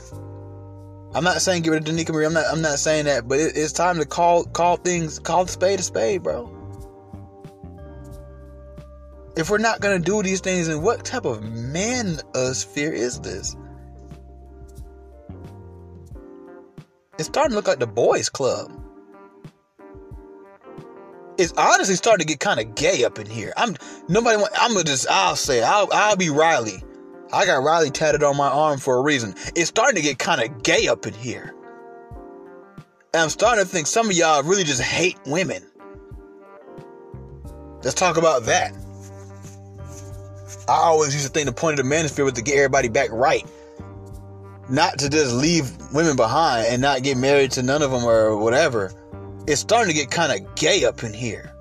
I'm 1.15 1.23
not 1.23 1.41
saying 1.41 1.62
get 1.62 1.71
rid 1.71 1.88
of 1.88 1.95
Dnieka 1.95 2.12
Marie. 2.12 2.25
I'm 2.25 2.33
not. 2.33 2.45
I'm 2.51 2.62
not 2.62 2.79
saying 2.79 3.05
that. 3.05 3.27
But 3.27 3.39
it, 3.39 3.55
it's 3.55 3.71
time 3.71 3.97
to 3.97 4.05
call 4.05 4.45
call 4.45 4.77
things 4.77 5.19
call 5.19 5.45
the 5.45 5.51
spade 5.51 5.79
a 5.79 5.83
spade, 5.83 6.23
bro. 6.23 6.62
If 9.36 9.50
we're 9.50 9.58
not 9.58 9.82
gonna 9.82 10.00
do 10.00 10.22
these 10.22 10.41
things, 10.41 10.67
then 10.67 10.82
what 10.82 11.04
type 11.04 11.26
of 11.26 11.41
manosphere 11.41 12.93
is 12.93 13.19
this? 13.22 13.56
It's 17.17 17.28
starting 17.28 17.52
to 17.52 17.56
look 17.56 17.67
like 17.67 17.80
the 17.80 17.88
boys' 17.88 18.30
club. 18.30 18.72
It's 21.38 21.54
honestly 21.54 21.96
starting 21.96 22.28
to 22.28 22.32
get 22.32 22.39
kind 22.39 22.60
of 22.60 22.76
gay 22.76 23.04
up 23.04 23.17
in 23.17 23.28
here. 23.28 23.54
I'm 23.58 23.76
nobody. 24.08 24.38
Want, 24.38 24.52
I'm 24.56 24.74
gonna 24.74 24.84
just. 24.84 25.08
I'll 25.10 25.36
say. 25.36 25.63
I'll. 25.63 25.89
I'll 25.91 26.15
be 26.15 26.30
Riley. 26.30 26.84
I 27.32 27.48
got 27.48 27.63
Riley 27.63 27.89
tatted 27.89 28.22
on 28.22 28.38
my 28.38 28.50
arm 28.50 28.78
for 28.78 28.98
a 28.98 29.02
reason. 29.02 29.34
It's 29.56 29.69
starting 29.69 29.96
to 29.96 30.02
get 30.02 30.19
kind 30.19 30.41
of 30.41 30.62
gay 30.62 30.88
up 30.88 31.08
in 31.08 31.15
here. 31.15 31.56
And 33.13 33.24
I'm 33.24 33.30
starting 33.30 33.63
to 33.63 33.69
think 33.69 33.88
some 33.88 34.08
of 34.08 34.15
y'all 34.15 34.43
really 34.43 34.63
just 34.63 34.82
hate 34.82 35.17
women. 35.26 35.63
Let's 37.84 37.96
talk 37.96 38.17
about 38.17 38.43
that. 38.43 38.76
I 40.67 40.73
always 40.73 41.13
used 41.13 41.28
to 41.28 41.32
think 41.32 41.45
the 41.45 41.54
point 41.54 41.80
of 41.80 41.88
the 41.88 41.95
manosphere 41.95 42.23
was 42.23 42.34
to 42.34 42.41
get 42.41 42.56
everybody 42.56 42.88
back 42.88 43.10
right. 43.12 43.45
Not 44.69 44.99
to 44.99 45.10
just 45.10 45.34
leave 45.34 45.71
women 45.93 46.15
behind 46.15 46.67
and 46.67 46.82
not 46.82 47.04
get 47.04 47.17
married 47.17 47.52
to 47.52 47.63
none 47.63 47.82
of 47.82 47.91
them 47.91 48.04
or 48.04 48.38
whatever. 48.38 48.93
It's 49.45 49.60
starting 49.60 49.93
to 49.93 49.99
get 49.99 50.10
kind 50.10 50.32
of 50.32 50.56
gay 50.56 50.86
up 50.86 51.04
in 51.04 51.13
here. 51.13 51.54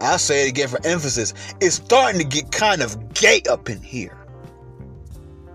I'll 0.00 0.18
say 0.18 0.46
it 0.46 0.50
again 0.50 0.68
for 0.68 0.84
emphasis. 0.86 1.34
It's 1.60 1.76
starting 1.76 2.20
to 2.20 2.26
get 2.26 2.50
kind 2.52 2.82
of 2.82 3.12
gay 3.14 3.42
up 3.48 3.68
in 3.68 3.82
here. 3.82 4.16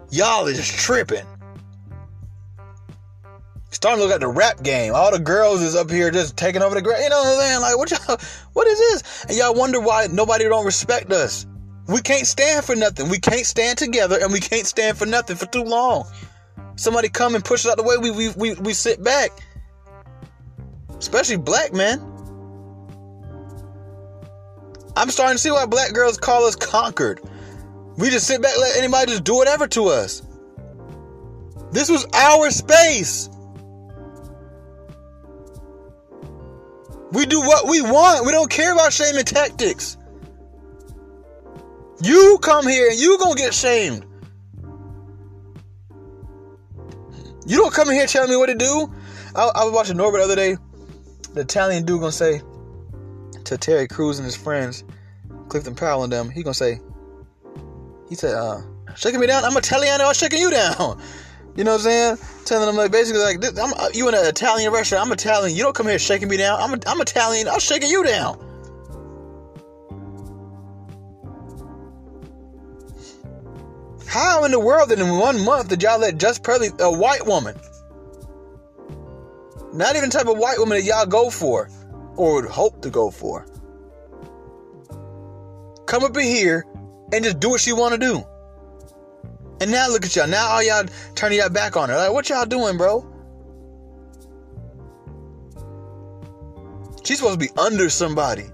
Y'all 0.10 0.47
is 0.47 0.67
tripping. 0.67 1.25
Starting 3.71 3.99
to 3.99 4.05
look 4.05 4.13
at 4.13 4.19
the 4.19 4.27
rap 4.27 4.62
game. 4.63 4.93
All 4.93 5.12
the 5.12 5.19
girls 5.19 5.62
is 5.62 5.75
up 5.75 5.89
here 5.89 6.12
just 6.12 6.36
taking 6.36 6.62
over 6.62 6.75
the 6.75 6.81
ground. 6.81 7.03
You 7.03 7.10
know 7.10 7.23
what 7.23 7.27
I'm 7.27 7.39
saying? 7.39 7.62
Like, 7.62 7.77
what 7.77 7.91
y'all, 7.91 8.17
what 8.53 8.67
is 8.67 8.77
this? 8.77 9.25
And 9.25 9.38
y'all 9.38 9.55
wonder 9.55 9.79
why 9.79 10.07
nobody 10.12 10.43
don't 10.43 10.65
respect 10.65 11.12
us. 11.12 11.45
We 11.88 12.01
can't 12.01 12.27
stand 12.27 12.65
for 12.65 12.75
nothing. 12.75 13.10
We 13.10 13.17
can't 13.17 13.45
stand 13.45 13.77
together 13.77 14.19
and 14.21 14.31
we 14.31 14.39
can't 14.39 14.67
stand 14.67 14.97
for 14.97 15.05
nothing 15.05 15.38
for 15.38 15.45
too 15.45 15.63
long. 15.63 16.05
Somebody 16.75 17.10
come 17.10 17.34
and 17.34 17.43
push 17.43 17.65
us 17.65 17.71
out 17.71 17.77
the 17.77 17.84
way, 17.84 17.97
we, 17.97 18.12
we, 18.12 18.29
we, 18.29 18.53
we 18.55 18.73
sit 18.73 19.03
back. 19.03 19.31
Especially 20.97 21.38
black 21.38 21.73
men. 21.73 21.99
I'm 24.95 25.10
starting 25.10 25.36
to 25.36 25.41
see 25.41 25.51
why 25.51 25.65
black 25.65 25.93
girls 25.93 26.17
call 26.17 26.45
us 26.45 26.55
conquered. 26.55 27.21
We 27.97 28.10
just 28.10 28.27
sit 28.27 28.41
back, 28.41 28.57
let 28.60 28.77
anybody 28.77 29.12
just 29.12 29.23
do 29.23 29.36
whatever 29.36 29.67
to 29.69 29.86
us. 29.88 30.23
This 31.71 31.89
was 31.89 32.05
our 32.13 32.51
space. 32.51 33.29
We 37.12 37.26
do 37.26 37.41
what 37.41 37.67
we 37.67 37.82
want. 37.82 38.26
We 38.26 38.32
don't 38.32 38.50
care 38.50 38.74
about 38.74 38.93
shaming 38.93 39.26
tactics. 39.26 39.97
You 42.02 42.39
come 42.41 42.67
here 42.67 42.89
and 42.89 43.00
you 43.00 43.17
gonna 43.19 43.36
get 43.36 43.54
shamed. 43.54 44.06
You 47.45 47.58
don't 47.58 47.74
come 47.74 47.89
in 47.89 47.95
here 47.95 48.08
telling 48.08 48.30
me 48.30 48.38
what 48.38 48.47
to 48.47 48.56
do. 48.56 48.91
I, 49.36 49.52
I 49.56 49.63
was 49.65 49.74
watching 49.74 49.97
Norbit 49.97 50.19
the 50.19 50.24
other 50.24 50.36
day. 50.36 50.58
The 51.34 51.41
Italian 51.41 51.86
dude 51.86 52.00
gonna 52.00 52.12
say, 52.12 52.41
to 53.45 53.58
Terry 53.58 53.88
Crews 53.88 54.19
and 54.19 54.26
his 54.26 54.36
friends, 54.36 54.84
Clifton 55.50 55.76
Powell 55.76 56.04
and 56.04 56.12
them, 56.12 56.30
he 56.30 56.43
gonna 56.43 56.54
say, 56.54 56.80
he 58.08 58.15
said, 58.15 58.36
uh, 58.36 58.62
shaking 58.95 59.19
me 59.19 59.28
down, 59.28 59.43
I'm 59.43 59.56
Italiano, 59.58 60.06
I'm 60.06 60.13
shaking 60.13 60.39
you 60.39 60.50
down. 60.52 61.02
You 61.55 61.65
know 61.65 61.71
what 61.71 61.81
I'm 61.81 61.83
saying? 61.83 62.17
Telling 62.45 62.65
them 62.67 62.77
like 62.77 62.91
basically 62.91 63.21
like 63.21 63.41
this, 63.41 63.57
I'm, 63.59 63.73
uh, 63.73 63.89
you 63.93 64.07
in 64.07 64.15
an 64.15 64.25
Italian 64.25 64.71
restaurant, 64.71 65.05
I'm 65.05 65.11
Italian. 65.11 65.55
You 65.55 65.63
don't 65.63 65.75
come 65.75 65.87
here 65.87 65.99
shaking 65.99 66.29
me 66.29 66.37
down. 66.37 66.59
I'm 66.59 66.79
I'm 66.87 67.01
Italian. 67.01 67.47
I'm 67.47 67.59
shaking 67.59 67.89
you 67.89 68.03
down. 68.03 68.39
How 74.07 74.43
in 74.43 74.51
the 74.51 74.59
world 74.59 74.89
that 74.89 74.99
in 74.99 75.17
one 75.17 75.43
month 75.43 75.69
did 75.69 75.83
y'all 75.83 75.99
let 75.99 76.17
Just 76.17 76.43
Pearly, 76.43 76.69
a 76.79 76.91
white 76.91 77.25
woman, 77.25 77.57
not 79.73 79.95
even 79.95 80.09
type 80.09 80.27
of 80.27 80.37
white 80.37 80.57
woman 80.57 80.77
that 80.77 80.83
y'all 80.83 81.05
go 81.05 81.29
for, 81.29 81.69
or 82.17 82.41
would 82.41 82.51
hope 82.51 82.81
to 82.81 82.89
go 82.89 83.09
for. 83.09 83.45
Come 85.85 86.03
up 86.03 86.15
in 86.17 86.23
here 86.23 86.65
and 87.13 87.23
just 87.23 87.39
do 87.39 87.51
what 87.51 87.61
she 87.61 87.71
want 87.71 87.93
to 87.93 87.99
do. 87.99 88.25
And 89.62 89.69
now 89.69 89.88
look 89.89 90.04
at 90.04 90.15
y'all. 90.15 90.28
Now 90.28 90.47
all 90.47 90.63
y'all 90.63 90.86
turning 91.13 91.38
y'all 91.38 91.50
back 91.50 91.78
on 91.78 91.88
her. 91.89 91.95
Like, 91.95 92.12
what 92.12 92.28
y'all 92.30 92.47
doing, 92.47 92.78
bro? 92.78 93.06
She's 97.04 97.19
supposed 97.19 97.39
to 97.39 97.45
be 97.45 97.52
under 97.60 97.88
somebody. 97.91 98.45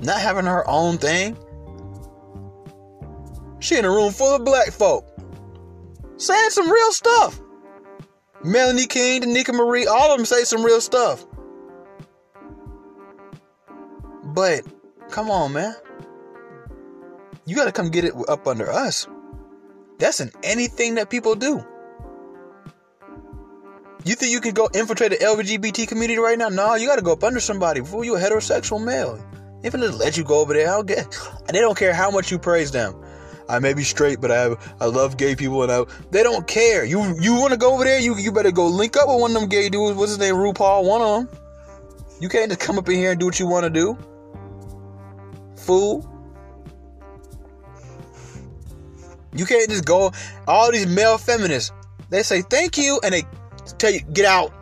Not 0.00 0.20
having 0.20 0.44
her 0.44 0.68
own 0.68 0.98
thing. 0.98 1.36
She 3.60 3.76
in 3.76 3.84
a 3.84 3.90
room 3.90 4.12
full 4.12 4.34
of 4.34 4.44
black 4.44 4.72
folk. 4.72 5.06
Saying 6.16 6.50
some 6.50 6.68
real 6.68 6.90
stuff. 6.90 7.40
Melanie 8.42 8.86
King, 8.86 9.22
Dnieka 9.22 9.54
Marie, 9.54 9.86
all 9.86 10.10
of 10.10 10.18
them 10.18 10.26
say 10.26 10.42
some 10.42 10.64
real 10.64 10.80
stuff. 10.80 11.24
But 14.24 14.62
come 15.10 15.30
on, 15.30 15.52
man. 15.52 15.74
You 17.46 17.54
got 17.54 17.66
to 17.66 17.72
come 17.72 17.90
get 17.90 18.04
it 18.04 18.14
up 18.28 18.48
under 18.48 18.68
us. 18.68 19.06
That's 19.98 20.20
in 20.20 20.30
anything 20.42 20.94
that 20.96 21.10
people 21.10 21.34
do. 21.34 21.64
You 24.04 24.14
think 24.14 24.32
you 24.32 24.40
can 24.40 24.54
go 24.54 24.68
infiltrate 24.72 25.10
the 25.10 25.18
LGBT 25.18 25.88
community 25.88 26.18
right 26.18 26.38
now? 26.38 26.48
No, 26.48 26.74
you 26.76 26.86
got 26.86 26.96
to 26.96 27.02
go 27.02 27.12
up 27.12 27.24
under 27.24 27.40
somebody 27.40 27.80
before 27.80 28.04
you 28.04 28.16
a 28.16 28.20
heterosexual 28.20 28.82
male. 28.82 29.22
Even 29.64 29.80
just 29.80 29.98
let 29.98 30.16
you 30.16 30.24
go 30.24 30.40
over 30.40 30.54
there, 30.54 30.68
I 30.68 30.76
don't 30.76 30.86
get. 30.86 31.18
And 31.46 31.56
they 31.56 31.60
don't 31.60 31.76
care 31.76 31.92
how 31.92 32.10
much 32.10 32.30
you 32.30 32.38
praise 32.38 32.70
them. 32.70 32.94
I 33.48 33.58
may 33.58 33.72
be 33.72 33.82
straight, 33.82 34.20
but 34.20 34.30
I 34.30 34.36
have, 34.36 34.76
I 34.80 34.84
love 34.86 35.16
gay 35.16 35.34
people, 35.34 35.62
and 35.62 35.72
I, 35.72 35.84
they 36.10 36.22
don't 36.22 36.46
care. 36.46 36.84
You 36.84 37.18
you 37.18 37.34
want 37.34 37.52
to 37.52 37.56
go 37.56 37.72
over 37.72 37.82
there? 37.82 37.98
You 37.98 38.16
you 38.16 38.30
better 38.30 38.52
go 38.52 38.66
link 38.66 38.96
up 38.96 39.08
with 39.08 39.20
one 39.20 39.34
of 39.34 39.40
them 39.40 39.48
gay 39.48 39.70
dudes. 39.70 39.96
What's 39.96 40.10
his 40.12 40.18
name? 40.18 40.34
RuPaul, 40.34 40.84
one 40.84 41.00
of 41.00 41.26
them. 41.26 41.38
You 42.20 42.28
can't 42.28 42.50
just 42.50 42.60
come 42.60 42.78
up 42.78 42.88
in 42.88 42.96
here 42.96 43.12
and 43.12 43.18
do 43.18 43.26
what 43.26 43.40
you 43.40 43.46
want 43.46 43.64
to 43.64 43.70
do 43.70 43.96
fool. 45.68 46.17
You 49.34 49.46
can't 49.46 49.68
just 49.68 49.84
go. 49.84 50.12
All 50.46 50.72
these 50.72 50.86
male 50.86 51.18
feminists, 51.18 51.72
they 52.10 52.22
say 52.22 52.42
thank 52.42 52.78
you 52.78 53.00
and 53.02 53.14
they 53.14 53.22
tell 53.78 53.92
you 53.92 54.00
get 54.00 54.24
out. 54.24 54.52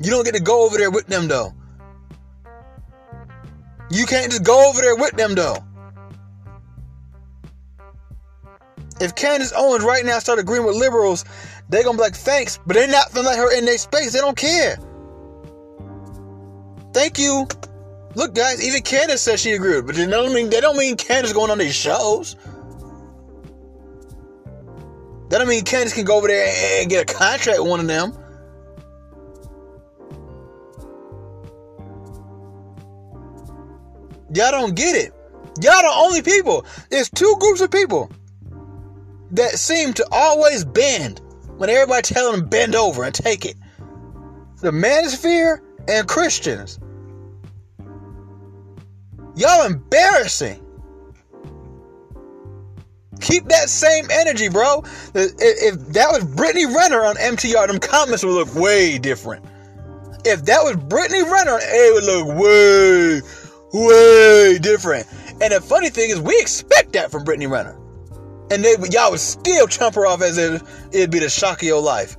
You 0.00 0.10
don't 0.10 0.24
get 0.24 0.34
to 0.34 0.42
go 0.42 0.64
over 0.64 0.76
there 0.76 0.90
with 0.90 1.06
them 1.06 1.28
though. 1.28 1.54
You 3.90 4.06
can't 4.06 4.30
just 4.30 4.44
go 4.44 4.68
over 4.68 4.80
there 4.80 4.96
with 4.96 5.12
them 5.12 5.34
though. 5.34 5.56
If 9.00 9.14
Candace 9.14 9.52
Owens 9.54 9.84
right 9.84 10.04
now 10.04 10.18
start 10.18 10.38
agreeing 10.38 10.64
with 10.64 10.76
liberals, 10.76 11.24
they're 11.68 11.84
gonna 11.84 11.98
be 11.98 12.02
like 12.02 12.14
thanks, 12.14 12.58
but 12.66 12.74
they're 12.74 12.88
not 12.88 13.12
gonna 13.12 13.28
let 13.28 13.38
her 13.38 13.56
in 13.56 13.64
their 13.64 13.78
space. 13.78 14.12
They 14.12 14.20
don't 14.20 14.36
care. 14.36 14.78
Thank 16.92 17.18
you. 17.18 17.46
Look, 18.14 18.34
guys, 18.34 18.66
even 18.66 18.82
Candace 18.82 19.20
says 19.20 19.40
she 19.40 19.52
agreed, 19.52 19.86
but 19.86 19.96
they 19.96 20.06
don't 20.06 20.32
mean 20.32 20.48
they 20.48 20.60
don't 20.60 20.78
mean 20.78 20.96
Candace 20.96 21.34
going 21.34 21.50
on 21.50 21.58
these 21.58 21.74
shows. 21.74 22.36
That 25.28 25.38
don't 25.38 25.48
mean 25.48 25.64
Candace 25.64 25.94
can 25.94 26.04
go 26.04 26.16
over 26.16 26.28
there 26.28 26.80
and 26.80 26.88
get 26.88 27.10
a 27.10 27.14
contract 27.14 27.58
with 27.58 27.68
one 27.68 27.80
of 27.80 27.86
them. 27.86 28.12
Y'all 34.32 34.50
don't 34.50 34.74
get 34.74 34.94
it. 34.94 35.12
Y'all 35.60 35.82
the 35.82 35.92
only 35.96 36.22
people. 36.22 36.66
There's 36.90 37.08
two 37.08 37.34
groups 37.40 37.60
of 37.60 37.70
people 37.70 38.10
that 39.30 39.52
seem 39.52 39.94
to 39.94 40.06
always 40.12 40.64
bend 40.64 41.20
when 41.56 41.70
everybody 41.70 42.02
telling 42.02 42.40
them 42.40 42.48
bend 42.48 42.74
over 42.74 43.02
and 43.04 43.14
take 43.14 43.44
it. 43.44 43.56
The 44.60 44.70
manosphere 44.70 45.60
and 45.88 46.06
Christians. 46.06 46.78
Y'all 49.36 49.66
embarrassing. 49.66 50.65
Keep 53.20 53.48
that 53.48 53.68
same 53.68 54.06
energy, 54.10 54.48
bro. 54.48 54.82
If 55.14 55.78
that 55.88 56.08
was 56.12 56.24
Brittany 56.24 56.66
Renner 56.66 57.04
on 57.04 57.16
MTR, 57.16 57.66
them 57.66 57.78
comments 57.78 58.24
would 58.24 58.32
look 58.32 58.54
way 58.54 58.98
different. 58.98 59.44
If 60.24 60.44
that 60.46 60.62
was 60.62 60.76
Brittany 60.76 61.22
Renner, 61.22 61.58
it 61.60 61.94
would 61.94 62.04
look 62.04 62.26
way, 62.36 63.22
way 63.72 64.58
different. 64.58 65.06
And 65.40 65.52
the 65.52 65.60
funny 65.60 65.88
thing 65.88 66.10
is, 66.10 66.20
we 66.20 66.38
expect 66.40 66.92
that 66.94 67.10
from 67.10 67.24
Brittany 67.24 67.46
Renner. 67.46 67.78
And 68.50 68.64
they, 68.64 68.74
y'all 68.90 69.10
would 69.10 69.20
still 69.20 69.66
chump 69.66 69.94
her 69.96 70.06
off 70.06 70.22
as 70.22 70.38
if 70.38 70.62
it'd 70.92 71.10
be 71.10 71.18
the 71.18 71.28
shock 71.28 71.62
of 71.62 71.68
your 71.68 71.82
life. 71.82 72.16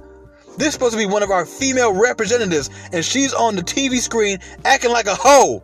This 0.57 0.69
is 0.69 0.73
supposed 0.73 0.93
to 0.93 0.97
be 0.97 1.05
one 1.05 1.21
of 1.21 1.29
our 1.29 1.45
female 1.45 1.93
representatives, 1.93 2.69
and 2.91 3.05
she's 3.05 3.33
on 3.33 3.55
the 3.55 3.61
TV 3.61 3.99
screen 3.99 4.39
acting 4.65 4.91
like 4.91 5.05
a 5.05 5.15
hoe. 5.15 5.63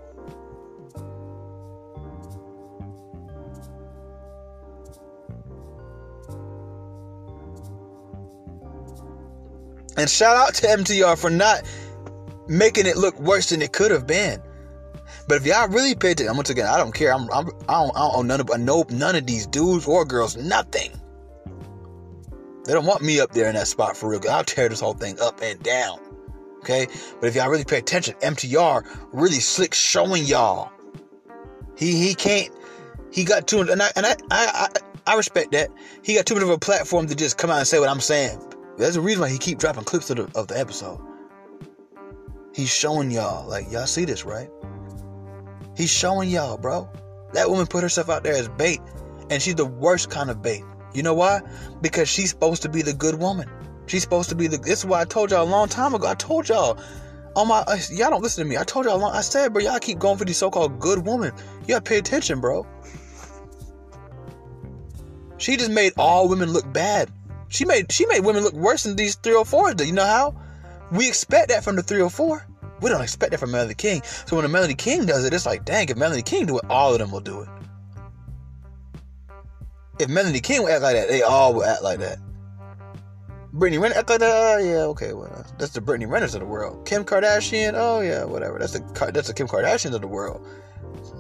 And 9.98 10.10
shout 10.10 10.36
out 10.36 10.54
to 10.56 10.68
MTR 10.68 11.18
for 11.20 11.30
not 11.30 11.64
making 12.48 12.86
it 12.86 12.98
look 12.98 13.20
worse 13.20 13.50
than 13.50 13.62
it 13.62 13.74
could 13.74 13.92
have 13.92 14.08
been. 14.08 14.42
But 15.28 15.38
if 15.38 15.46
y'all 15.46 15.70
really 15.70 15.96
pay 15.96 16.12
attention, 16.12 16.36
once 16.36 16.50
again, 16.50 16.68
I 16.68 16.78
don't 16.78 16.94
care. 16.94 17.14
I'm, 17.14 17.30
I'm 17.32 17.48
I 17.70 17.74
don't, 17.74 17.98
I 17.98 18.00
don't 18.00 18.16
owe 18.16 18.22
none 18.22 18.42
of 18.42 18.50
I 18.52 18.58
know 18.58 18.86
none 18.90 19.16
of 19.16 19.26
these 19.26 19.48
dudes 19.48 19.88
or 19.88 20.04
girls 20.06 20.36
nothing. 20.36 20.92
They 22.66 22.74
don't 22.74 22.86
want 22.86 23.02
me 23.02 23.20
up 23.20 23.32
there 23.32 23.48
in 23.48 23.56
that 23.56 23.68
spot 23.68 23.96
for 23.98 24.10
real. 24.10 24.22
I'll 24.30 24.44
tear 24.44 24.70
this 24.70 24.80
whole 24.80 24.94
thing 24.94 25.20
up 25.20 25.42
and 25.42 25.62
down. 25.64 26.00
Okay, 26.60 26.88
but 27.20 27.28
if 27.28 27.36
y'all 27.36 27.50
really 27.50 27.66
pay 27.66 27.78
attention, 27.78 28.16
MTR 28.22 28.86
really 29.12 29.40
slick 29.40 29.74
showing 29.74 30.24
y'all. 30.24 30.72
He 31.78 31.98
he 31.98 32.16
can't. 32.16 32.50
He 33.12 33.24
got 33.24 33.48
too 33.48 33.62
and 33.62 33.82
I 33.82 33.92
and 33.96 34.06
I 34.06 34.16
I 34.32 34.68
I, 35.08 35.12
I 35.12 35.16
respect 35.16 35.52
that. 35.52 35.70
He 36.04 36.16
got 36.16 36.26
too 36.26 36.36
much 36.36 36.44
of 36.44 36.50
a 36.50 36.58
platform 36.58 37.08
to 37.08 37.16
just 37.16 37.38
come 37.38 37.50
out 37.50 37.60
and 37.60 37.68
say 37.68 37.80
what 37.80 37.90
I'm 37.90 38.00
saying. 38.00 38.40
That's 38.78 38.96
the 38.96 39.02
reason 39.02 39.22
why 39.22 39.30
he 39.30 39.38
keep 39.38 39.60
dropping 39.60 39.84
clips 39.84 40.10
of 40.10 40.18
the 40.18 40.40
of 40.40 40.48
the 40.48 40.60
episode. 40.60 41.00
He's 42.54 42.74
showing 42.74 43.12
y'all, 43.12 43.48
like 43.48 43.72
y'all 43.72 43.86
see 43.86 44.06
this, 44.06 44.26
right? 44.26 44.50
He's 45.76 45.92
showing 45.92 46.30
y'all, 46.30 46.58
bro. 46.58 46.90
That 47.34 47.50
woman 47.50 47.66
put 47.66 47.84
herself 47.84 48.10
out 48.10 48.24
there 48.24 48.36
as 48.36 48.48
bait, 48.48 48.80
and 49.30 49.42
she's 49.42 49.56
the 49.56 49.66
worst 49.66 50.10
kind 50.10 50.30
of 50.30 50.42
bait. 50.42 50.64
You 50.94 51.02
know 51.02 51.16
why? 51.16 51.42
Because 51.82 52.08
she's 52.08 52.30
supposed 52.30 52.62
to 52.62 52.70
be 52.70 52.84
the 52.84 52.94
good 52.94 53.16
woman. 53.16 53.50
She's 53.88 54.04
supposed 54.04 54.30
to 54.30 54.36
be 54.36 54.48
the. 54.48 54.58
This 54.58 54.80
is 54.80 54.86
why 54.86 55.02
I 55.02 55.06
told 55.06 55.32
y'all 55.32 55.44
a 55.44 55.50
long 55.50 55.68
time 55.68 55.94
ago. 55.96 56.08
I 56.08 56.14
told 56.14 56.48
y'all 56.50 56.80
on 57.36 57.48
my. 57.48 57.64
Uh, 57.68 57.78
y'all 57.92 58.12
don't 58.12 58.22
listen 58.22 58.44
to 58.44 58.50
me. 58.50 58.58
I 58.58 58.64
told 58.64 58.86
y'all. 58.86 59.00
Long, 59.00 59.14
I 59.14 59.22
said, 59.22 59.54
bro, 59.54 59.64
y'all 59.64 59.80
keep 59.80 60.00
going 60.00 60.18
for 60.18 60.26
these 60.26 60.38
so-called 60.38 60.80
good 60.80 61.06
women. 61.06 61.34
You 61.62 61.70
gotta 61.70 61.82
pay 61.82 61.98
attention, 61.98 62.40
bro. 62.40 62.68
She 65.38 65.58
just 65.58 65.72
made 65.72 65.94
all 65.98 66.30
women 66.30 66.54
look 66.54 66.72
bad. 66.72 67.12
She 67.54 67.66
made 67.66 67.92
she 67.92 68.08
made 68.08 68.22
women 68.22 68.44
look 68.44 68.56
worse 68.56 68.82
than 68.82 68.96
these 68.96 69.16
304s 69.16 69.78
do. 69.78 69.86
You 69.86 69.94
know 69.94 70.06
how? 70.06 70.36
We 70.92 71.08
expect 71.08 71.50
that 71.50 71.64
from 71.64 71.76
the 71.76 71.84
304. 71.84 72.48
We 72.82 72.90
don't 72.90 73.02
expect 73.02 73.32
that 73.32 73.38
from 73.38 73.52
Melody 73.52 73.76
King. 73.76 74.02
So 74.26 74.36
when 74.36 74.44
a 74.44 74.50
Melody 74.50 74.74
King 74.74 75.06
does 75.06 75.24
it, 75.24 75.34
it's 75.34 75.46
like, 75.46 75.64
dang, 75.64 75.88
if 75.88 75.96
Melody 75.96 76.24
King 76.24 76.48
do 76.48 76.58
it, 76.58 76.66
all 76.68 76.94
of 76.94 77.00
them 77.00 77.12
will 77.12 77.20
do 77.20 77.42
it. 77.42 77.50
If 80.00 80.10
Melody 80.10 80.40
King 80.40 80.64
would 80.64 80.72
act 80.72 80.82
like 80.82 80.96
that, 80.96 81.08
they 81.08 81.22
all 81.22 81.54
would 81.54 81.68
act 81.68 81.84
like 81.84 82.00
that. 82.00 82.18
Brittany 83.54 83.78
Renner 83.78 83.96
act 83.96 84.10
like 84.10 84.20
that. 84.20 84.32
Oh, 84.32 84.58
yeah, 84.58 84.86
okay, 84.86 85.14
well, 85.14 85.46
that's 85.60 85.74
the 85.74 85.82
Brittany 85.82 86.08
Renners 86.12 86.34
of 86.34 86.40
the 86.40 86.48
world. 86.48 86.88
Kim 86.88 87.06
Kardashian, 87.06 87.74
oh 87.76 88.02
yeah, 88.02 88.24
whatever. 88.24 88.58
That's 88.58 88.74
the 88.74 89.12
that's 89.14 89.28
the 89.28 89.34
Kim 89.36 89.48
Kardashians 89.48 89.94
of 89.94 90.02
the 90.02 90.08
world. 90.08 90.44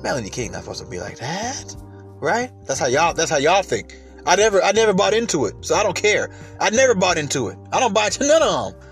Melody 0.01 0.31
King 0.31 0.51
not 0.51 0.63
supposed 0.63 0.83
to 0.83 0.89
be 0.89 0.99
like 0.99 1.19
that, 1.19 1.75
right? 2.19 2.51
That's 2.65 2.79
how 2.79 2.87
y'all. 2.87 3.13
That's 3.13 3.29
how 3.29 3.37
y'all 3.37 3.61
think. 3.61 3.95
I 4.25 4.35
never, 4.35 4.61
I 4.63 4.71
never 4.71 4.93
bought 4.93 5.13
into 5.13 5.45
it, 5.45 5.55
so 5.61 5.75
I 5.75 5.83
don't 5.83 5.95
care. 5.95 6.31
I 6.59 6.69
never 6.69 6.95
bought 6.95 7.17
into 7.17 7.49
it. 7.49 7.57
I 7.71 7.79
don't 7.79 7.93
buy 7.93 8.05
into 8.05 8.19
none 8.27 8.41
of 8.41 8.73
them. 8.73 8.89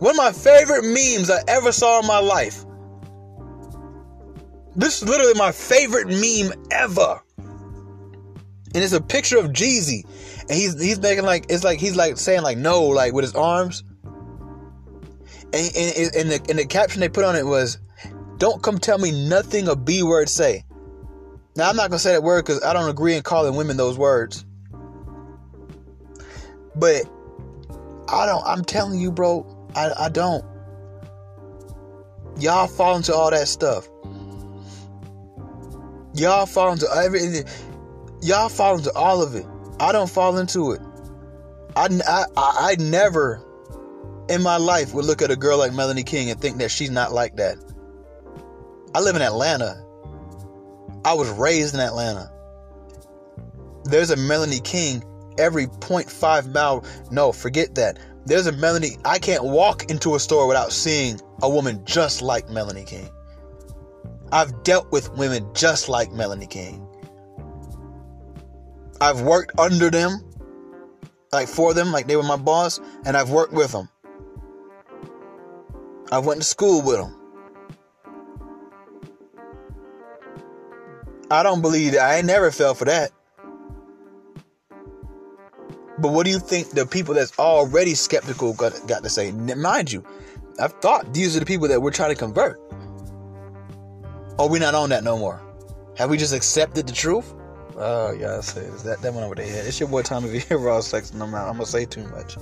One 0.00 0.10
of 0.12 0.16
my 0.16 0.32
favorite 0.32 0.84
memes 0.84 1.30
I 1.30 1.40
ever 1.48 1.72
saw 1.72 2.00
in 2.00 2.06
my 2.06 2.18
life. 2.18 2.64
This 4.76 5.02
is 5.02 5.08
literally 5.08 5.34
my 5.34 5.50
favorite 5.50 6.06
meme 6.06 6.52
ever. 6.70 7.20
And 7.36 8.84
it's 8.84 8.92
a 8.92 9.00
picture 9.00 9.38
of 9.38 9.46
Jeezy. 9.46 10.04
And 10.42 10.50
he's 10.52 10.80
he's 10.80 11.00
making 11.00 11.24
like 11.24 11.46
it's 11.48 11.64
like 11.64 11.80
he's 11.80 11.96
like 11.96 12.16
saying 12.16 12.42
like 12.42 12.58
no, 12.58 12.84
like 12.84 13.12
with 13.12 13.24
his 13.24 13.34
arms. 13.34 13.82
And, 15.52 15.76
and, 15.76 16.14
and 16.14 16.30
the 16.30 16.46
and 16.48 16.58
the 16.58 16.66
caption 16.66 17.00
they 17.00 17.08
put 17.08 17.24
on 17.24 17.34
it 17.34 17.46
was, 17.46 17.78
"Don't 18.36 18.62
come 18.62 18.78
tell 18.78 18.98
me 18.98 19.28
nothing 19.28 19.66
a 19.66 19.74
B 19.74 20.02
word 20.02 20.28
say." 20.28 20.64
Now 21.58 21.68
I'm 21.68 21.74
not 21.74 21.90
gonna 21.90 21.98
say 21.98 22.12
that 22.12 22.22
word 22.22 22.44
because 22.44 22.62
I 22.62 22.72
don't 22.72 22.88
agree 22.88 23.16
in 23.16 23.22
calling 23.24 23.56
women 23.56 23.76
those 23.76 23.98
words. 23.98 24.46
But 26.76 27.02
I 28.08 28.26
don't. 28.26 28.44
I'm 28.46 28.64
telling 28.64 29.00
you, 29.00 29.10
bro. 29.10 29.44
I, 29.74 29.90
I 29.98 30.08
don't. 30.08 30.44
Y'all 32.38 32.68
fall 32.68 32.96
into 32.96 33.12
all 33.12 33.32
that 33.32 33.48
stuff. 33.48 33.88
Y'all 36.14 36.46
fall 36.46 36.72
into 36.72 36.86
everything. 36.94 37.44
Y'all 38.22 38.48
fall 38.48 38.78
into 38.78 38.92
all 38.92 39.20
of 39.20 39.34
it. 39.34 39.44
I 39.80 39.90
don't 39.90 40.08
fall 40.08 40.38
into 40.38 40.70
it. 40.70 40.80
I, 41.74 41.88
I, 42.06 42.24
I 42.36 42.76
never 42.78 43.44
in 44.28 44.42
my 44.42 44.58
life 44.58 44.94
would 44.94 45.06
look 45.06 45.22
at 45.22 45.32
a 45.32 45.36
girl 45.36 45.58
like 45.58 45.72
Melanie 45.72 46.04
King 46.04 46.30
and 46.30 46.40
think 46.40 46.58
that 46.58 46.70
she's 46.70 46.92
not 46.92 47.12
like 47.12 47.34
that. 47.36 47.56
I 48.94 49.00
live 49.00 49.16
in 49.16 49.22
Atlanta. 49.22 49.84
I 51.08 51.14
was 51.14 51.30
raised 51.30 51.72
in 51.72 51.80
Atlanta. 51.80 52.30
There's 53.84 54.10
a 54.10 54.16
Melanie 54.16 54.60
King 54.60 55.02
every 55.38 55.66
0.5 55.66 56.52
mile. 56.52 56.84
No, 57.10 57.32
forget 57.32 57.74
that. 57.76 57.98
There's 58.26 58.46
a 58.46 58.52
Melanie. 58.52 58.98
I 59.06 59.18
can't 59.18 59.42
walk 59.42 59.90
into 59.90 60.16
a 60.16 60.20
store 60.20 60.46
without 60.46 60.70
seeing 60.70 61.18
a 61.40 61.48
woman 61.48 61.82
just 61.86 62.20
like 62.20 62.50
Melanie 62.50 62.84
King. 62.84 63.08
I've 64.32 64.62
dealt 64.64 64.92
with 64.92 65.10
women 65.16 65.48
just 65.54 65.88
like 65.88 66.12
Melanie 66.12 66.46
King. 66.46 66.86
I've 69.00 69.22
worked 69.22 69.58
under 69.58 69.88
them, 69.88 70.20
like 71.32 71.48
for 71.48 71.72
them, 71.72 71.90
like 71.90 72.06
they 72.06 72.16
were 72.16 72.22
my 72.22 72.36
boss, 72.36 72.80
and 73.06 73.16
I've 73.16 73.30
worked 73.30 73.54
with 73.54 73.72
them. 73.72 73.88
I 76.12 76.18
went 76.18 76.42
to 76.42 76.46
school 76.46 76.82
with 76.82 76.98
them. 76.98 77.17
I 81.30 81.42
don't 81.42 81.60
believe 81.60 81.92
that. 81.92 82.00
I 82.00 82.16
ain't 82.16 82.26
never 82.26 82.50
fell 82.50 82.74
for 82.74 82.86
that. 82.86 83.10
But 85.98 86.12
what 86.12 86.24
do 86.24 86.30
you 86.30 86.38
think 86.38 86.70
the 86.70 86.86
people 86.86 87.14
that's 87.14 87.36
already 87.38 87.94
skeptical 87.94 88.54
got, 88.54 88.86
got 88.86 89.02
to 89.02 89.10
say? 89.10 89.32
Mind 89.32 89.90
you, 89.90 90.04
I've 90.60 90.72
thought 90.74 91.12
these 91.12 91.36
are 91.36 91.40
the 91.40 91.46
people 91.46 91.68
that 91.68 91.82
we're 91.82 91.90
trying 91.90 92.10
to 92.10 92.16
convert. 92.16 92.60
Or 94.38 94.48
we 94.48 94.58
not 94.60 94.74
on 94.74 94.90
that 94.90 95.02
no 95.02 95.18
more? 95.18 95.40
Have 95.96 96.10
we 96.10 96.16
just 96.16 96.32
accepted 96.32 96.86
the 96.86 96.92
truth? 96.92 97.34
Oh, 97.76 98.12
yeah, 98.12 98.38
I 98.38 98.40
say 98.40 98.68
that, 98.84 99.02
that 99.02 99.12
went 99.12 99.24
over 99.24 99.34
their 99.34 99.46
head. 99.46 99.66
It's 99.66 99.78
your 99.78 99.88
boy 99.88 100.02
Tommy 100.02 100.38
V. 100.38 100.54
Raw 100.54 100.80
Sex, 100.80 101.10
and 101.10 101.22
I'm. 101.22 101.34
I'm 101.34 101.58
to 101.58 101.66
say 101.66 101.84
too 101.84 102.06
much. 102.08 102.36